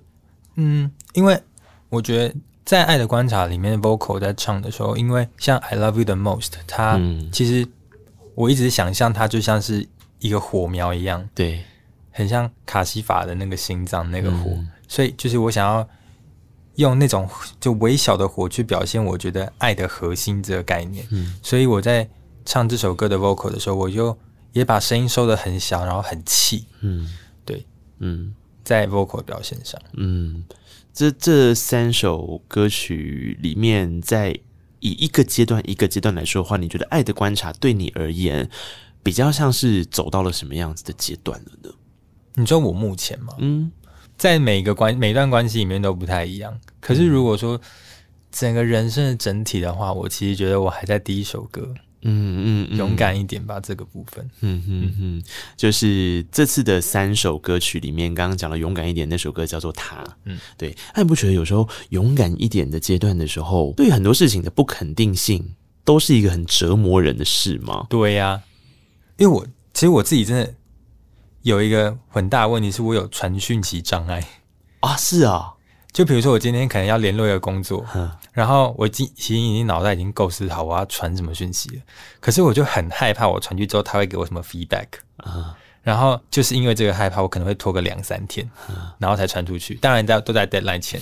[0.56, 1.40] 嗯，因为
[1.88, 2.34] 我觉得
[2.64, 7.00] 在《爱的观察》里面，vocal 在唱的时候，因为像 I love you the most，它
[7.32, 7.66] 其实
[8.34, 9.86] 我一直想象它就像是
[10.20, 11.64] 一个火苗一样，对，
[12.10, 15.88] 很像卡西法的那个心脏那个火，嗯、所以就是我想要
[16.76, 21.04] 用那种就微小的火去表现我觉得爱的核心这个概念。
[21.10, 22.08] 嗯，所以我在
[22.44, 24.16] 唱这首歌的 vocal 的时候，我就
[24.52, 26.66] 也把声音收的很小，然后很气。
[26.80, 27.08] 嗯，
[27.44, 27.66] 对，
[27.98, 28.34] 嗯。
[28.62, 30.44] 在 vocal 表现上，嗯，
[30.92, 34.38] 这这三首歌曲里面，在
[34.80, 38.48] 以一个阶段一个阶段来说的话，你觉得《爱的观察》对你而言，
[39.02, 41.70] 比较像是走到了什么样子的阶段了呢？
[42.34, 43.34] 你说我目前吗？
[43.38, 43.70] 嗯，
[44.16, 46.58] 在每个关每段关系里面都不太一样。
[46.80, 47.60] 可是如果说
[48.30, 51.74] 整个人生的整体的话，我其实觉得我还在第一首歌。
[52.02, 54.28] 嗯嗯，嗯，勇敢一点吧，这个部分。
[54.40, 55.22] 嗯嗯嗯，
[55.56, 60.02] 就是这次的三首歌曲里面，刚刚讲了勇敢一点那首歌叫做《他》。
[60.24, 60.76] 嗯，对。
[60.94, 67.86] 那你不觉得有时候勇敢一点的阶段的时候，对很多事情的不肯定性，都是一个很折磨人的事吗？
[67.90, 68.42] 对呀、啊，
[69.18, 70.54] 因为我其实我自己真的
[71.42, 74.26] 有一个很大的问题，是我有传讯息障碍
[74.80, 74.96] 啊。
[74.96, 75.54] 是啊。
[75.92, 77.84] 就比如说，我今天可能要联络一个工作，
[78.32, 81.82] 然后我已经其实已经脑袋已经构思好我要传什么讯息了，
[82.20, 84.86] 可是我就很害怕，我传去之后他会给我什么 feedback，
[85.16, 88.48] 啊然后就是因为这个害怕，我可能会拖个两三天，
[88.98, 89.74] 然后才传出去。
[89.76, 91.00] 当然在都在 deadline 前，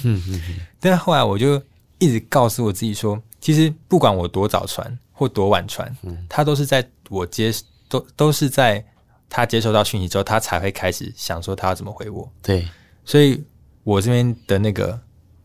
[0.80, 1.60] 但是后来我就
[1.98, 5.94] 一直告诉我自己说，其实不管我多早传或多晚传，
[6.28, 7.52] 他都是在我接
[7.88, 8.82] 都都是在
[9.28, 12.26] 他接收到讯息之后，他才会开始想说他要怎么回我。
[12.42, 12.66] 对，
[13.04, 13.44] 所以。
[13.88, 15.00] 我这边的那个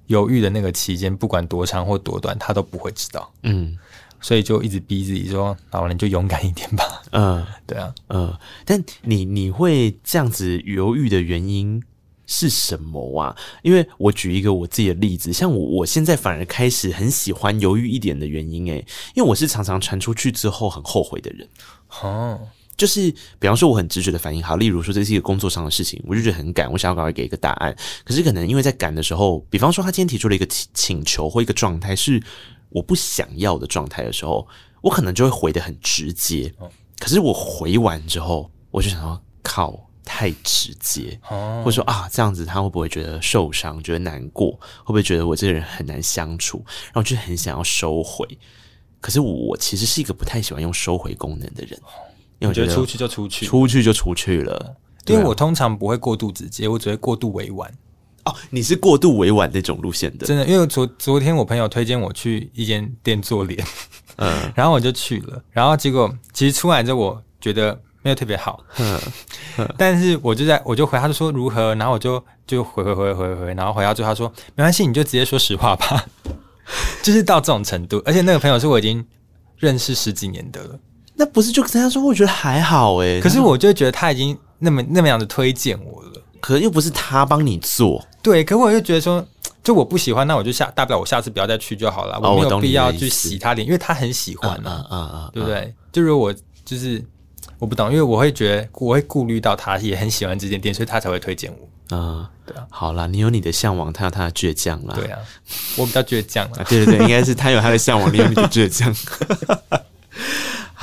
[0.07, 3.31] 犹豫的那个期间，不管多长或多短，他都不会知道。
[3.43, 3.77] 嗯，
[4.19, 8.37] 所以就一直逼自己说：“老人就勇敢一点吧。”嗯， 对啊，嗯。
[8.65, 11.81] 但你你会这样子犹豫的原因
[12.25, 13.33] 是什么啊？
[13.61, 18.85] 因为我举一个我自己的例子，像我我现在反而开始很喜欢犹豫一点的原因，诶，
[19.15, 21.47] 因为我是常常传出去之后很后悔的人。
[22.01, 22.41] 哦。
[22.76, 27.76] 就是，比方说我很直觉的反应，好，例如说这是一个工作上的事情，我就觉得很赶，我想要赶快给一个答案。
[28.03, 32.21] 可是可能因为在赶的时候，比方说他今天提出了一个请求或一个状态是
[32.69, 34.47] 我不想要的状态的时候，
[34.82, 36.51] 我可能就会回得很直接。
[36.99, 48.28] 可是我回完之后，我就想要靠太直接，或者说啊这样子他会不会觉得受伤，觉得难过，会不会觉得我这个人很难相处，然后就很想要收回。
[48.99, 51.80] 可是我其实是一个不太喜欢用收回功能的人。
[52.47, 54.75] 我觉得出去就出去，出去就出去了。
[55.05, 57.69] 因为我通常不会过度直接，我只会过度委婉。
[58.23, 60.45] 哦，你是过度委婉那种路线的，真的。
[60.45, 63.61] 因为昨昨天我朋友推荐我去一间店做脸，
[64.15, 68.97] 嗯， 然后我就去了，然后结果其实出来之后，我觉得没有特别好，嗯，
[69.77, 76.05] 但是我就在我就回，他就说如何，然后我就就回回回回回，然后回到最后他说没关系，你就直接说实话吧，
[77.03, 78.01] 就是到这种程度。
[78.05, 79.05] 而且那个朋友是我已经
[79.57, 80.79] 认识十几年的了。
[81.16, 83.20] 那不是就跟他说，我觉得还好诶。
[83.22, 88.03] 可是我就觉得他已经那么那么样的推荐我了，可又不是他帮你做。
[88.22, 89.24] 对，可我就觉得说，
[89.64, 95.74] 就我不喜欢，那我就下大不了我下次不要再去就好了，我没有必要去洗他脸，因为他很喜欢啊，啊啊，对不对？
[95.91, 96.36] 就如果我
[96.66, 97.03] 就是
[97.59, 101.95] 我不懂，因为我会觉得我会顾虑到他也很喜欢这间店，所以他才会推荐我。
[101.95, 104.95] 啊，对啊，好啦，你有你的向往，他有他的倔强啦。
[104.95, 105.20] 对啊，
[105.78, 106.66] 我比较倔强啦。
[106.68, 108.93] 对对对，应该是他有他的向往，你有你的倔强。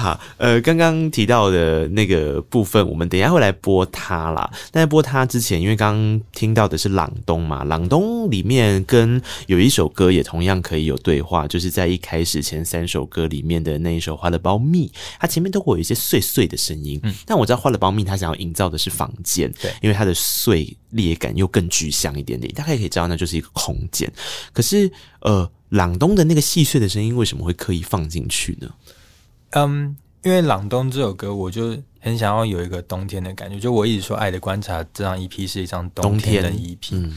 [0.00, 4.50] 好，呃，刚刚提到的那个部分，我们等一下会来播它啦。
[4.72, 14.88] 但在播它之前，因为刚刚听到的是朗东嘛，朗东里面跟有一首歌也同样可以有对话，就是在一开始前三首歌里面的那一首《花了苞蜜》，
[15.18, 16.98] 它前面都会有一些碎碎的声音。
[17.02, 24.10] 嗯，但我知道《花了苞蜜》它想要营造的是房间，对，因为它的碎裂感又更具象一点点，大概可以知道那就是一个空间。
[24.54, 24.90] 可是，
[25.20, 28.68] 呃，朗东的那个细碎的声音为什么会刻意放进去呢？
[29.50, 33.58] 嗯，um, 因为《朗东》这首歌，我就很想要有一个冬天的感觉。
[33.58, 37.12] 就我一直说，《爱的观察》这张 EP 是一张冬天的 EP。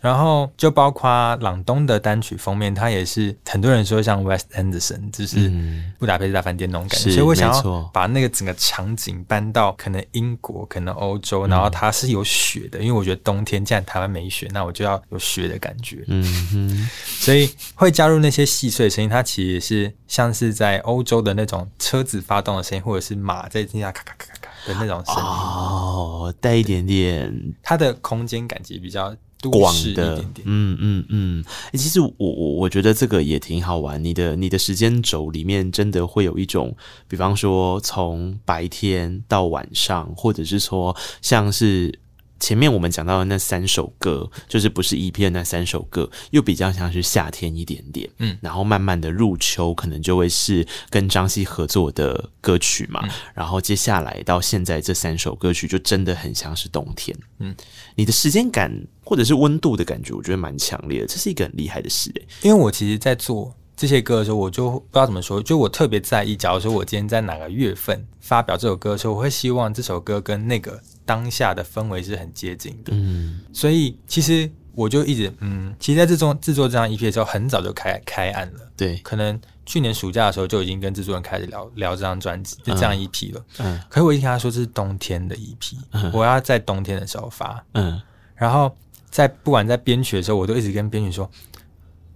[0.00, 5.52] 然后就包括朗东的单曲封面，它也是很多人说像 West Anderson，就是
[5.98, 7.10] 布达佩斯大饭店那种感觉。
[7.10, 16.02] 嗯、所以我想要把那个整个场景搬到可能英国、可能欧洲，然后它是有雪的，嗯、因为我觉得冬天既然台湾没雪，那我就要有雪的感觉。
[16.06, 25.20] 嗯哼，所以会加入那些细碎的声音，它其实也是像是在欧洲的那种车子发动的声音，或者是马在地下咔咔咔咔咔的那种声音。
[25.22, 29.14] 哦，带一点点，它的空间感觉比较。
[29.48, 34.02] 广的，嗯嗯嗯，其实我我我觉得这个也挺好玩。
[34.02, 36.76] 你的你的时间轴里面真的会有一种，
[37.08, 41.98] 比方说从白天到晚上，或者是说像是
[42.40, 57.54] 前面我们讲到的那三首歌，就是不是 EP 的那三首歌，又比较像是夏天一点点，嗯，然后慢慢的入秋，可能就会是跟张希合作的歌曲嘛，嗯、然后接下来到现在这三首歌曲，就真的很像是冬天，嗯，
[57.94, 58.72] 你的时间感
[59.04, 70.80] 或者是温度的感觉，我觉得蛮强烈的，这是一个很厉害的事诶，因为我其实，在做这些歌的时候，我就不知道怎么说，就我特别在意，假如说我今天在哪个月份发表这首歌的时候，我会希望这首歌跟那个。
[71.10, 79.36] 当下的氛围是很接近的，嗯，所以其实我就一直，嗯，其实在这种制作这张 EP 的时候，很早就开开案了，对，可能
[79.66, 88.00] 去年暑假的时候就已经跟制作人开始聊聊这张专辑，就这样 EP 了，嗯，可是我一听他说这是冬天的 EP，嗯，我要在冬天的时候发，嗯，
[88.36, 88.72] 然后
[89.10, 91.28] 在不管在编曲的时候，我都一直跟编曲说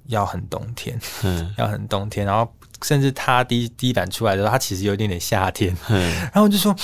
[0.06, 2.48] 要很冬天，嗯， 要很冬天，然后。
[2.82, 6.74] 甚至他第一第一版出来的时候，他其实有点点夏天，嗯、然后我就说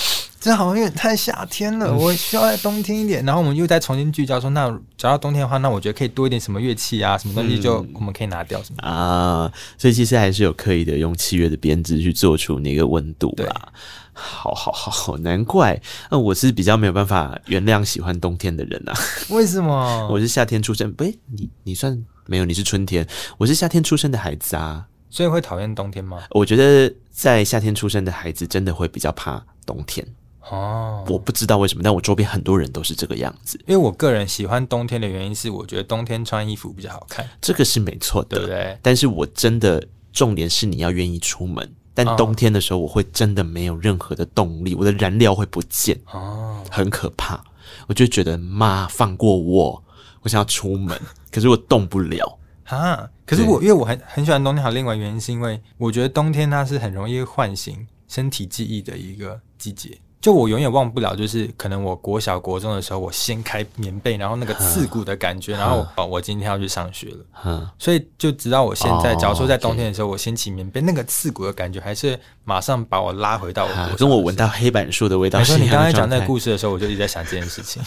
[0.41, 3.23] 这好像有点太夏天了，嗯、我需要在冬天一点。
[3.23, 4.67] 然后我们又再重新聚焦说，那
[4.97, 9.53] 只要冬天的话，那我觉得可以多一点什么乐器啊，什么东西就我们可以拿掉什么、嗯、啊。
[9.77, 13.71] 所以其实还是有刻意的用器乐的编制去做出那个温度啦。
[14.13, 15.79] 好好好好，难怪
[16.09, 18.93] 那我是比较没有办法原谅喜欢冬天的人啊。
[19.29, 20.07] 为什么？
[20.11, 22.45] 我是夏天出生，不，你你算没有？
[22.45, 24.87] 你是春天，我是夏天出生的孩子啊。
[25.11, 26.23] 所以会讨厌冬天吗？
[26.31, 30.03] 我觉得在夏天出生的孩子真的会比较怕冬天
[30.49, 31.05] 哦。
[31.07, 33.57] 我不知道为什么，但我周边很多人都是这个样子。
[33.67, 37.29] 因为我个人喜欢冬天的原因是，我觉得冬天穿衣服比较好看。
[37.41, 38.77] 这个是没错的，对不对？
[38.81, 41.73] 但是我真的重点是你要愿意出门。
[41.93, 47.43] 但冬天的时候，我会真的没有任何的动力，我的燃料会不见哦，很可怕。
[47.87, 49.83] 我就觉得妈放过我，
[50.21, 52.37] 我想要出门， 可是我动不了。
[52.65, 53.09] 啊！
[53.25, 59.99] 可是我因为我很很喜欢冬天，还有另外原因是因为我觉得冬天它是很容易唤醒身体记忆的一个季节。
[60.21, 67.17] 就我永远忘不了，就是可能我国小国中的时候，我掀开棉被，然后那个刺骨的感觉，嗯、然后哦，我今天要去上学了。
[67.43, 75.39] 嗯，所以就直到我现在，哦、假如说在冬天的时候我掀起棉被，那个刺骨的感觉还是马上把我拉回到我跟我闻到黑板树的味道。
[75.39, 77.81] 你说，你刚才讲那个故事的时候，我就一直在想这件事情。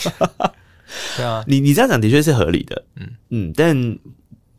[1.17, 2.85] 对啊，你你这样讲的确是合理的。
[2.97, 3.99] 嗯嗯，但。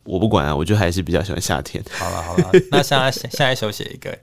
[0.06, 1.82] 我不管啊，我就还是比较喜欢夏天。
[1.90, 4.16] 好了好了， 那下下一首写一个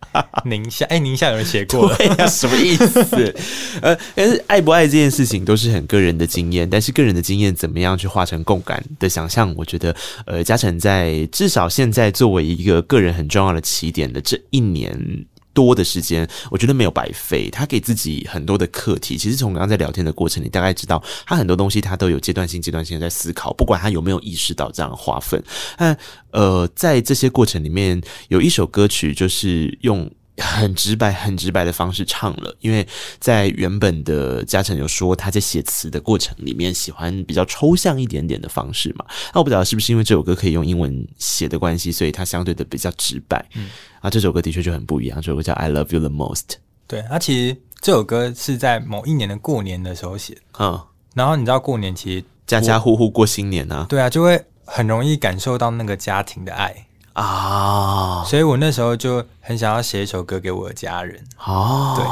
[0.45, 3.35] 宁夏，哎、欸，宁夏有人写过了， 啊、什么意思？
[3.81, 9.53] 呃，但是爱不爱这件事情都是很个人的经验，但是个人的经验怎么样去化成共感的想象？
[9.57, 15.25] 我觉得，呃，嘉诚在至少现在作为一个个人很重要的起点的这一年。
[15.53, 17.49] 多的时间，我觉得没有白费。
[17.49, 19.17] 他给自己很多的课题。
[19.17, 25.41] 其实从刚刚在聊天的过程你，大概知道他很多东西他都有阶段性、阶段性的在思考，不管他有没有意识到这样的划分。
[25.77, 25.95] 那
[26.31, 30.11] 呃，在这些过程里面，有一首歌曲就是用。
[30.37, 32.87] 很直白、很直白的方式唱了，因为
[33.19, 39.05] 在原本的嘉诚有说他在写词的过程里面喜欢比较抽象一点点的方式嘛。
[39.33, 43.45] 那我不知道是不是因为这首歌可以用英文写的关系，所以它相对的比较直白。
[43.53, 43.69] 嗯，
[44.01, 45.21] 啊，这首歌的确就很不一样。
[45.21, 46.37] 这首歌叫《I Love You the Most》。
[46.87, 50.41] 对，它其实这首歌是在某一年的过年的时候写的。
[50.59, 50.81] 嗯，
[51.13, 56.87] 然后你知道过年其实家家户户过新年啊，对啊，就会很容易感受到那个家庭的爱。
[57.13, 58.27] 啊，oh.
[58.27, 61.23] 所以我那时候就很想要写一首歌给我的家人。
[61.45, 61.97] 哦，oh.
[61.97, 62.05] 对，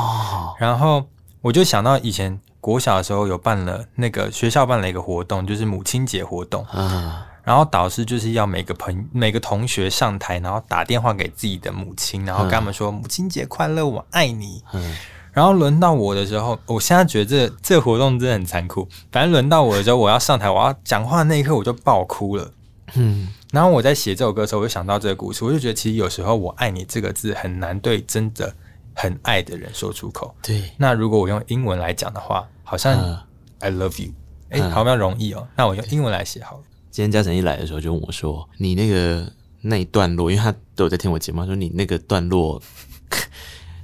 [0.59, 1.03] 然后
[1.41, 6.65] 我就想到以前国小的时候有办了那个学校办了一个活动，就是母亲节活动。
[6.73, 7.13] 嗯，uh.
[7.43, 12.91] 然后导师就是要每个朋每个同学上台，然后打电话给自己的母亲，然后跟他们说、uh.
[12.91, 14.63] 母亲节快乐，我爱你。
[14.73, 14.95] 嗯，uh.
[15.33, 18.87] 然后轮到我的时候，我现在觉得这这活动真的很残酷。
[19.11, 22.51] 反正轮到我的时候，我要上台，我要讲话的那一刻，我就爆哭了。
[22.95, 23.27] 嗯。
[23.51, 28.53] 然后我在写这首歌的时候，我就想到这个故事，我就觉得其实有时候“我爱你”这个字很难对真的
[28.95, 30.35] 很爱的人说出口。
[30.41, 30.63] 对。
[30.77, 33.25] 那如果我用英文来讲的话，好像
[33.59, 34.11] “I love you”，
[34.49, 35.47] 哎、嗯，好像容易哦。
[35.55, 36.63] 那我用英文来写好了。
[36.89, 39.31] 今天嘉诚一来的时候就问我说：“你那个
[39.61, 42.61] 那一段落，因为他都有在听我节目，说你那个段落。”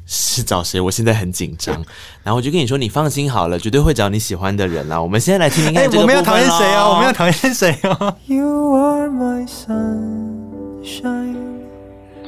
[0.07, 0.79] 是找谁？
[0.79, 1.75] 我现在很紧张，
[2.23, 5.01] 然后我就跟你说，你放心好了，绝对会找你喜欢的人啦。
[5.01, 6.15] 我们现在来听听看这个部分。
[6.15, 8.15] 哎，我没有讨厌谁哦，我没有讨厌谁哦。
[8.25, 11.35] You are my sunshine。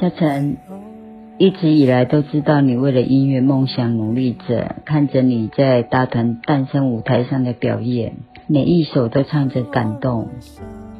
[0.00, 0.56] 嘉诚，
[1.38, 8.16] 一直以来都知道你为了音乐梦想努力着，看着你在大团诞生舞台上的表演，
[8.46, 10.28] 每一首都唱着感动。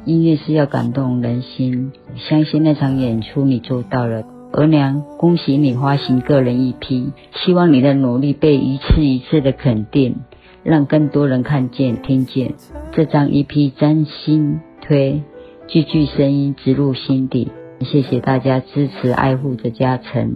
[0.05, 1.91] 音乐是要感动人心，
[2.29, 4.23] 相信那场演出你做到了。
[4.53, 10.17] 额娘，恭喜你发行个人 EP，希望你的努力被一次一次的肯定，
[10.63, 12.53] 让更多人看见、听见
[12.91, 15.23] 这张 EP，真心推，
[15.67, 17.51] 句句声音植入心底。
[17.79, 20.35] 谢谢大家支持、爱护着嘉诚。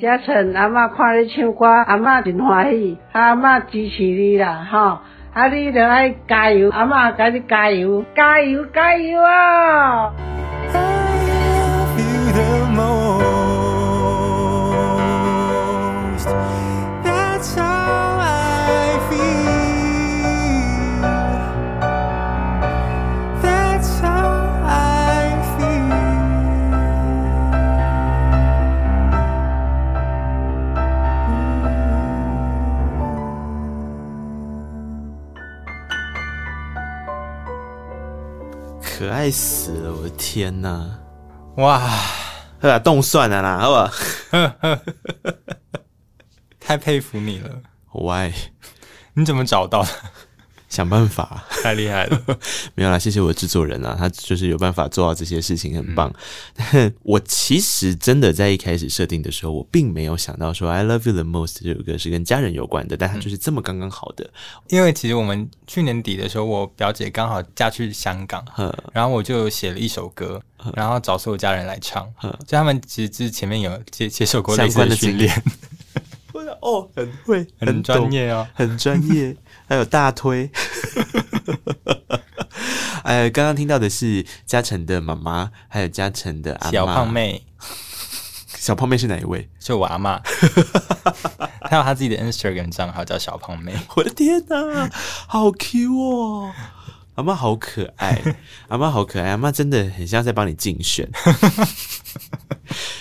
[0.00, 5.02] 嘉诚阿嬷看你唱歌，阿嬷真欢喜，阿嬷支持你啦，哈！
[5.34, 10.12] 啊，你着爱加油，阿嬷甲你加油，加油，加油啊！
[39.04, 39.92] 可爱死了！
[39.94, 40.98] 我的天呐！
[41.58, 41.78] 哇，
[42.58, 44.80] 他把冻蒜了啦，好不好？
[46.58, 47.50] 太佩服你了
[47.92, 48.32] ！Why？
[49.12, 49.88] 你怎么找到的？
[50.74, 52.20] 想办法，太厉害了！
[52.74, 56.12] 没有啦，谢谢我的制作人啊，他就是有办法做到这些事情，很棒。
[56.72, 64.28] 嗯、我其实真的在一开始设定的时候，我并没有想到说《I Love You the Most》这首歌是跟家人有关的，但它就是这么刚刚好的。
[64.68, 68.44] 因为其实我们去年底的时候，我表姐刚好嫁去香港，
[68.92, 70.42] 然后我就写了一首歌，
[70.74, 72.04] 然后找所有家人来唱，
[72.44, 75.30] 就他们其实之前面有接接受过类似的训练。
[76.60, 79.36] 哦，很会，很专业哦，很专业，
[79.68, 80.50] 还有大推。
[83.04, 86.58] 哎，刚刚听到的是嘉诚的妈妈，还有嘉诚的。
[86.70, 87.44] 小胖妹。
[88.56, 89.46] 小胖妹是哪一位？
[89.58, 90.18] 就我阿妈，
[91.68, 93.74] 她有她自己的 Instagram 账号叫小胖妹。
[93.94, 94.88] 我的天哪，
[95.28, 96.50] 好 Q 哦！
[97.16, 98.36] 阿妈好可爱，
[98.68, 101.06] 阿妈好可爱，阿妈真的很像在帮你竞选。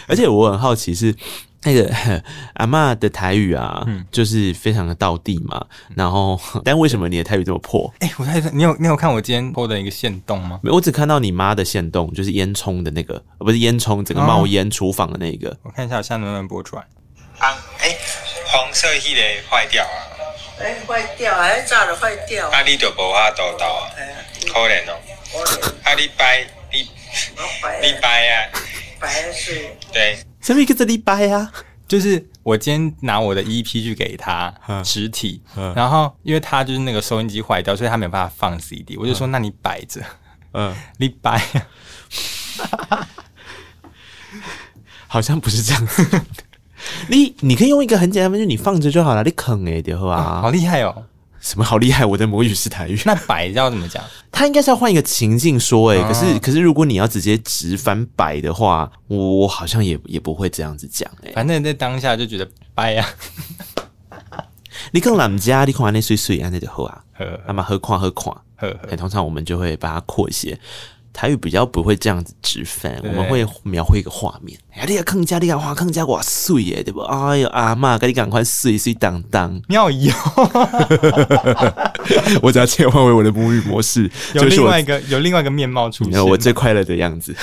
[0.08, 1.16] 而且我很好奇是。
[1.64, 1.90] 那个
[2.56, 5.66] 阿嬷的台语啊，嗯、就是非常的道地嘛。
[5.96, 7.92] 然后， 但为什么你的台语这么破？
[8.00, 10.60] 哎、欸，我在你有你有看我今天 PO 的一个线动吗？
[10.64, 15.50] 没，我只看到你妈的线动，就是烟囱的那个，不是烟囱，整个冒烟厨房的那个。
[15.50, 16.82] 哦、我看一下，我现在能不能播出来？
[17.40, 17.98] 啊，哎、欸，
[18.48, 19.98] 黄色系的坏掉啊！
[20.60, 22.48] 哎、欸，坏掉，还炸了坏掉。
[22.50, 23.90] 啊，你就无法度到啊？
[24.48, 24.94] 可怜哦。
[25.84, 26.88] 啊，你拜你，
[27.82, 28.50] 你拜啊？
[29.00, 29.76] 拜是？
[29.92, 30.18] 对。
[30.44, 31.50] 什么一个这里掰啊？
[31.88, 35.42] 就是我今天拿我的 EP 去给他实体，
[35.76, 38.98] 然后因为他就是那个收音机坏掉，所以他没有办法放 CD。
[38.98, 40.02] 我就说：“那你摆着，
[40.54, 41.42] 嗯，你摆。
[45.08, 46.22] ”好像不是这样子。
[47.08, 49.24] 你你可以用一个很简单的，就是你放着就好了。
[49.24, 50.42] 你啃哎，对吧？
[50.42, 51.06] 好厉害哦！
[51.44, 52.06] 什么好厉害？
[52.06, 52.98] 我的母语是台语。
[53.06, 54.02] 那摆要怎么讲？
[54.32, 63.06] 他应该是要换一个情境说，哎，可是可是如果你要直接直翻摆的话，我好像也也不会这样子讲，哎，反正在当下就觉得白呀。
[64.92, 67.04] 你跟我们家，你看那水水啊，那就喝啊，
[67.46, 68.42] 那么何况何况，
[68.90, 70.58] 哎，通常我们就会把它扩写。
[71.14, 74.60] 台语比较不会这样子直翻，我们会描绘一个画面。
[74.72, 77.02] 哎呀，你个坑家，你个画坑家，哇碎耶，对不？
[77.02, 81.94] 哎呦，阿嬷，赶紧赶快碎碎当当，妙意哦！
[82.42, 87.36] 我只要切换为我的母语模式， 有另外一个有另外一个面貌出现，我最快乐的样子。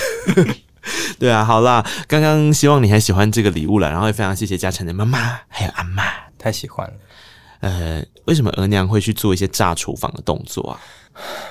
[1.21, 6.03] 对啊，好啦，刚刚希望你还喜欢这个礼物了，然后也非常谢谢嘉诚的妈妈还有阿嬷，
[6.39, 6.95] 太喜欢了。
[7.61, 10.81] 呃，为什么额娘会去做一些炸厨房的动作啊？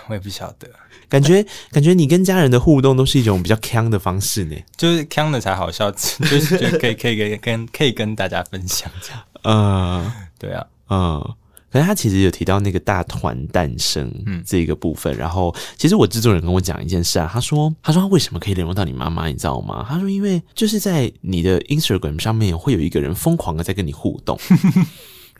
[0.07, 0.69] 我也不晓得。
[1.07, 9.23] 感觉感觉你跟家人的互动都是一种比较腔的方式呢，就是腔的才好笑， 就是可以可以跟跟可以跟大家分享这样。
[9.43, 11.19] 嗯，对啊，嗯，
[11.71, 14.13] 可是他其实有提到那个大团诞生
[14.45, 19.83] 这个部分，嗯、然后其实我制作人跟我讲一件事啊，他说他说他为什么可以联络到你妈妈，你知道吗？
[19.89, 24.39] 他说因为就是在你的 Instagram 上面会有一个人疯狂的在跟你互动。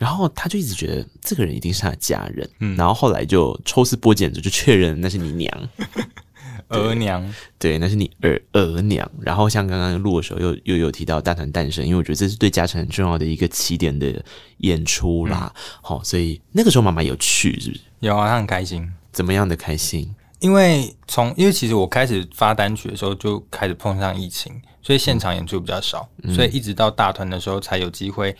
[0.00, 5.68] 然后他就一直觉得这个人一定是他的家人，嗯，然后后来就抽丝剥茧，就确认那是你娘，
[6.68, 7.22] 额娘，
[7.58, 9.06] 对，那是你儿额娘。
[9.20, 14.24] 然后像刚刚录的时候又又有提到大团诞生，因为我觉得这是对嘉诚很重要的一个起点的
[14.60, 15.52] 演出啦。
[15.82, 17.82] 好，嗯，所以那个时候妈妈有去是不是？
[18.00, 18.90] 有啊，她很开心。
[19.12, 20.14] 怎么样的开心？
[20.38, 28.34] 因为从因为其实我开始发单曲的时候就开始碰上疫情，所以现场演出比较少，嗯，所以一直到大团的时候才有机会。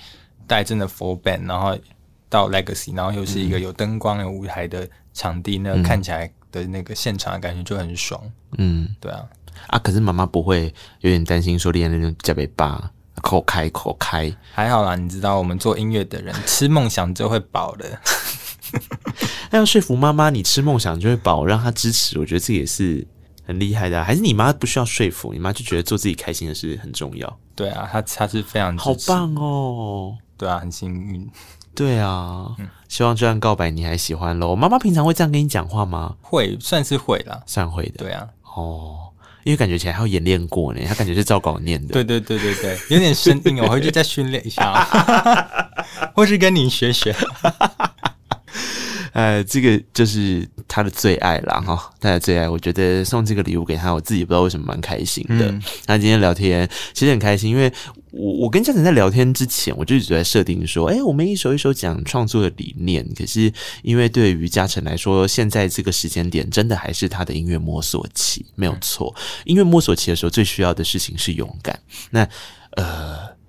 [0.50, 1.78] 带真的 full band，然后
[2.28, 8.20] 到 Legacy，然后又是一个有灯光、有舞台的场地，那看起来的那个现场的感觉就很爽。
[8.58, 9.24] 嗯，对啊，
[9.68, 12.90] 啊，可是妈妈不会有点担心说练那种加倍八
[13.22, 18.00] 口开口开，还好啦，你知道我们做音乐的人吃梦想就会饱的。
[19.52, 23.06] 那 要说服妈妈你吃梦想就会饱，让她支持，我觉得这也是
[23.50, 24.04] 很厉害的啊。
[24.04, 27.38] 还是你妈不需要说服，你妈就觉得做自己开心的事很重要。
[27.56, 30.16] 对啊，她她是非常好棒哦。
[30.36, 31.28] 对啊，很幸运。
[31.74, 34.54] 对啊，嗯、希望这样告白你还喜欢喽。
[34.54, 36.14] 妈妈平常会这样跟你讲话吗？
[36.20, 38.04] 会，算是会啦，算会的。
[38.04, 39.10] 对啊，哦，
[39.44, 41.92] 因为感觉起来他演练过呢，他感觉是照稿念的。
[41.92, 44.84] 对对对对对，有点生硬，我回去再训练一下，
[46.14, 47.14] 或是跟你学学。
[49.12, 51.60] 呃，这个就是他的最爱啦。
[51.60, 52.48] 哈，他的最爱。
[52.48, 55.50] 我觉得送这个礼物给他，我自己不知道为什么蛮开心的。
[55.50, 57.72] 嗯、那今天聊天其实很开心，因为
[58.10, 63.06] 我我跟嘉诚在聊天之前，我就一直在设定说，哎，我们一首一首讲创作的理念。
[63.16, 63.52] 可是
[63.82, 69.14] 因为对于嘉诚来说，现在这个时间点真的还是他的音乐摸索期，没有错。
[69.44, 71.78] 音乐摸索期的时候，最需要的事情是勇敢。
[72.10, 72.28] 那
[72.76, 73.39] 呃。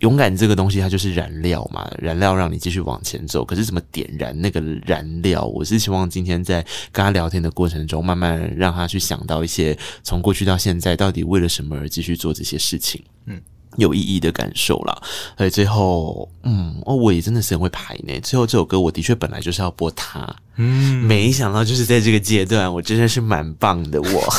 [0.00, 3.44] 勇敢这个东西，它就是燃料嘛，燃料让你继续往前走。
[3.44, 5.44] 可是怎么点燃那个燃料？
[5.44, 6.60] 我是希望今天在
[6.92, 13.40] 跟他聊天的过程中，慢慢让他去想到一些从过去到现在到底为了什么而继续做这些事情，嗯，
[13.76, 15.02] 有意义的感受啦。
[15.38, 18.20] 所以最后，嗯，哦，我也真的是很会排呢。
[18.20, 23.98] 最后这首歌，我的确本来就是要播它，嗯，没想到就是在这个阶段，我真的是蛮棒的。
[24.02, 24.34] 我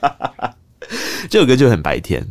[1.30, 2.26] 这首歌就很白天。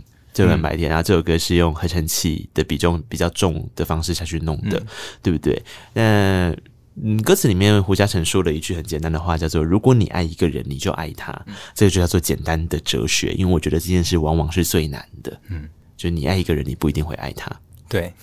[0.46, 4.88] 就很白天，然后这首歌是用合成器的比重比较重的方式下去弄的，嗯、
[5.22, 5.62] 对不对？
[5.94, 6.56] 那
[7.02, 13.32] 嗯，歌词里面胡嘉诚说了一句很简单的话，叫做“如果你爱一个人，你就爱他”，嗯、这个就叫做简单的哲学。
[13.34, 17.50] 因为我觉得这件事往往是最难的，嗯，就是你爱一个人，你不一定会爱他。
[17.88, 18.14] 对，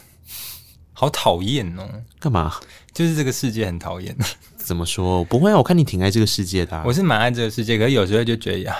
[0.92, 1.88] 好讨厌哦！
[2.20, 2.52] 干嘛？
[2.92, 4.14] 就是这个世界很讨厌。
[4.58, 5.24] 怎么说？
[5.24, 6.82] 不会啊，我看你挺爱这个世界的、啊。
[6.84, 8.70] 我是蛮爱这个世界，可是有时候就觉得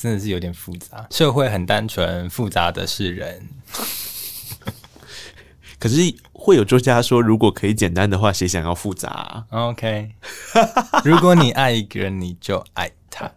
[0.00, 3.46] 真的是有点复杂，社会很单纯，复杂的是人。
[5.78, 5.96] 可是
[6.32, 10.12] 会有作家说，如果可以简单的话，谁想要复杂啊？OK，
[11.04, 13.30] 如果你爱一个人，你就爱他。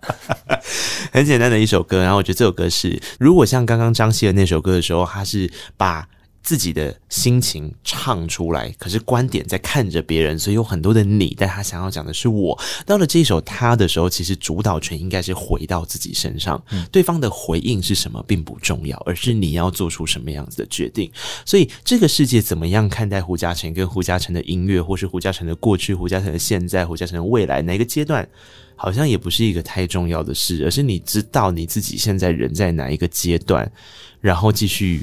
[1.12, 6.08] 很简单的一首歌，然后我觉得这首歌是，如果像刚刚张希的那首歌的时候，他是把。
[6.44, 12.60] 自己的心情唱出来，可是观点在看着别人，所以有很多的你，但他想要讲的是我。
[12.86, 21.10] 到了这一首他的时候，其实主导权应该是回到自己身上，嗯、对方的回应是什么并不重要，而是你要做出什么样子的决定。
[21.46, 28.28] 所以这个世界怎么样看待胡嘉诚跟胡嘉诚的音乐，或是胡嘉诚的过去、胡嘉诚的现在、胡嘉诚的未来，哪个阶段，
[28.76, 33.72] 好像也不是一个太重要的事，而是你知道你自己现在人在哪一个阶段，
[34.20, 35.02] 然后继续。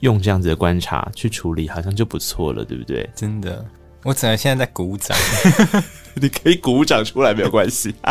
[0.00, 3.08] 用这样子的观察去处理，好像就不错了，对不对？
[3.14, 3.64] 真的，
[4.04, 5.16] 我只能现在在鼓掌，
[6.14, 7.94] 你可以鼓掌出来没有关系。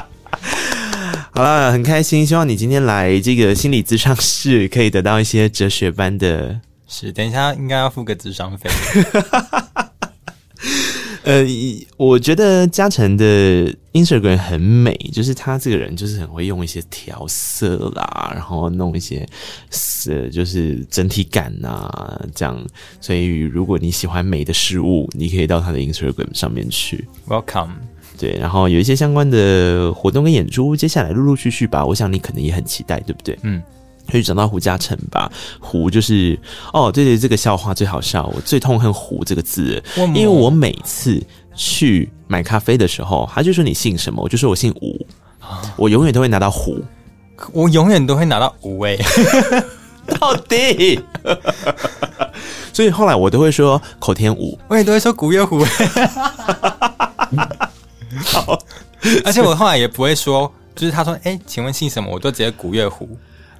[1.31, 6.59] 好了，很开心，希望你今天来这个心理咨商室可以得到一些哲学班的。
[6.87, 8.69] 是，等一下应该要付个智商费。
[11.27, 11.45] 呃，
[11.97, 19.27] 我觉得嘉诚的 Instagram 很美，就是他这个人就是很会用一些调色啦，然后弄一些
[20.07, 22.65] 呃，就是整体感啊，这样。
[23.01, 27.05] 所以如果你喜欢美的事物，你可以到他的 Instagram 上面去。
[27.27, 27.71] Welcome。
[28.17, 33.37] 对，然后有一些相关的活动跟演出，接下来陆陆续续吧，我想你可能也很期待，对不对？
[33.43, 33.61] 嗯。
[34.09, 36.39] 可以找到胡嘉诚吧，胡就是
[36.73, 38.25] 哦，对对，这个笑话最好笑。
[38.35, 41.21] 我最痛恨“胡”这个字，因为我每次
[41.55, 45.05] 去买咖啡的时候，他就说你姓什么，我就说我姓吴，
[45.75, 46.79] 我永远都会拿到胡，
[47.51, 48.97] 我永远都会拿到吴诶，
[50.19, 50.99] 到底。
[52.73, 55.65] 所以后来我都会说口天吴，我也都会说古月胡。
[58.23, 58.57] 好，
[59.25, 63.09] 而且我后来也不会说，就是他说哎，请问姓什么，我都直接古月胡。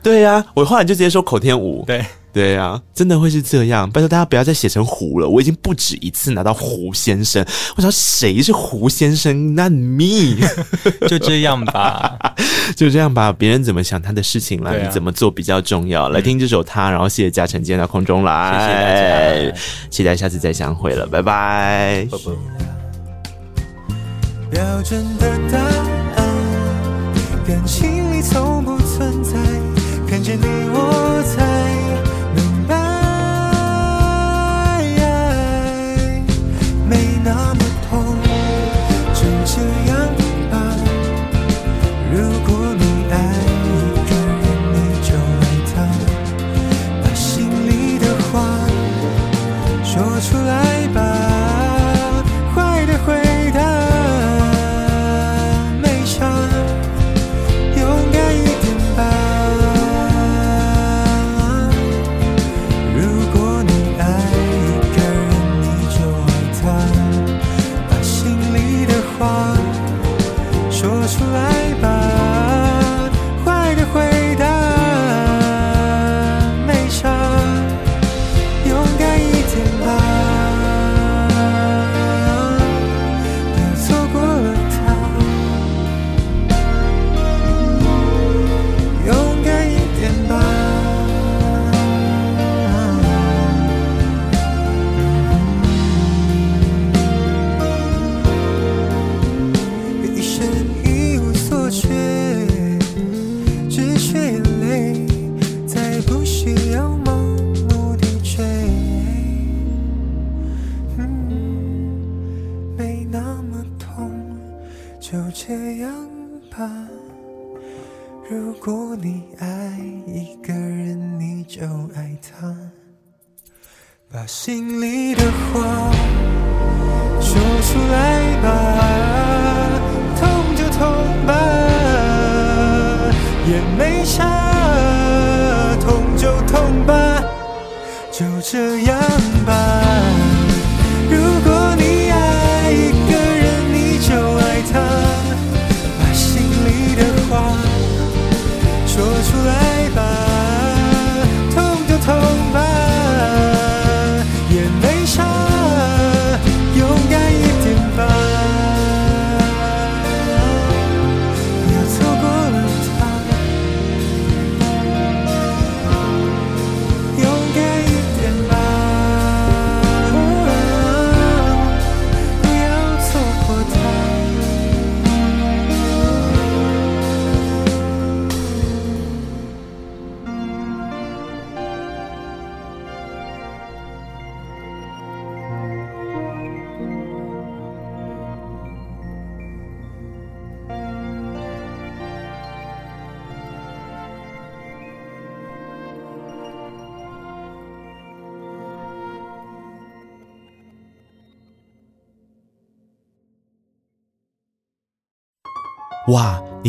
[0.02, 1.84] 对呀、啊，我后来就直接说口天吴。
[1.86, 3.90] 对对呀、啊，真的会是这样。
[3.90, 7.44] 拜托大家不要再写成胡了，我已经不止一次拿到胡先生。
[7.76, 9.56] 我想谁是胡先生？
[9.56, 10.38] 那 me
[11.08, 12.16] 就这样吧，
[12.78, 13.34] 就这样吧。
[13.34, 16.10] 别人怎么想他的事情啦，啊、你怎么做比较重要。
[16.10, 22.08] 来听这首他，然后谢谢嘉诚今天到空中来，谢谢大家，期待下次再相会了，拜拜。
[24.52, 26.30] 标准的答案，
[27.48, 28.77] 感情里从不
[30.28, 31.47] 见你，我才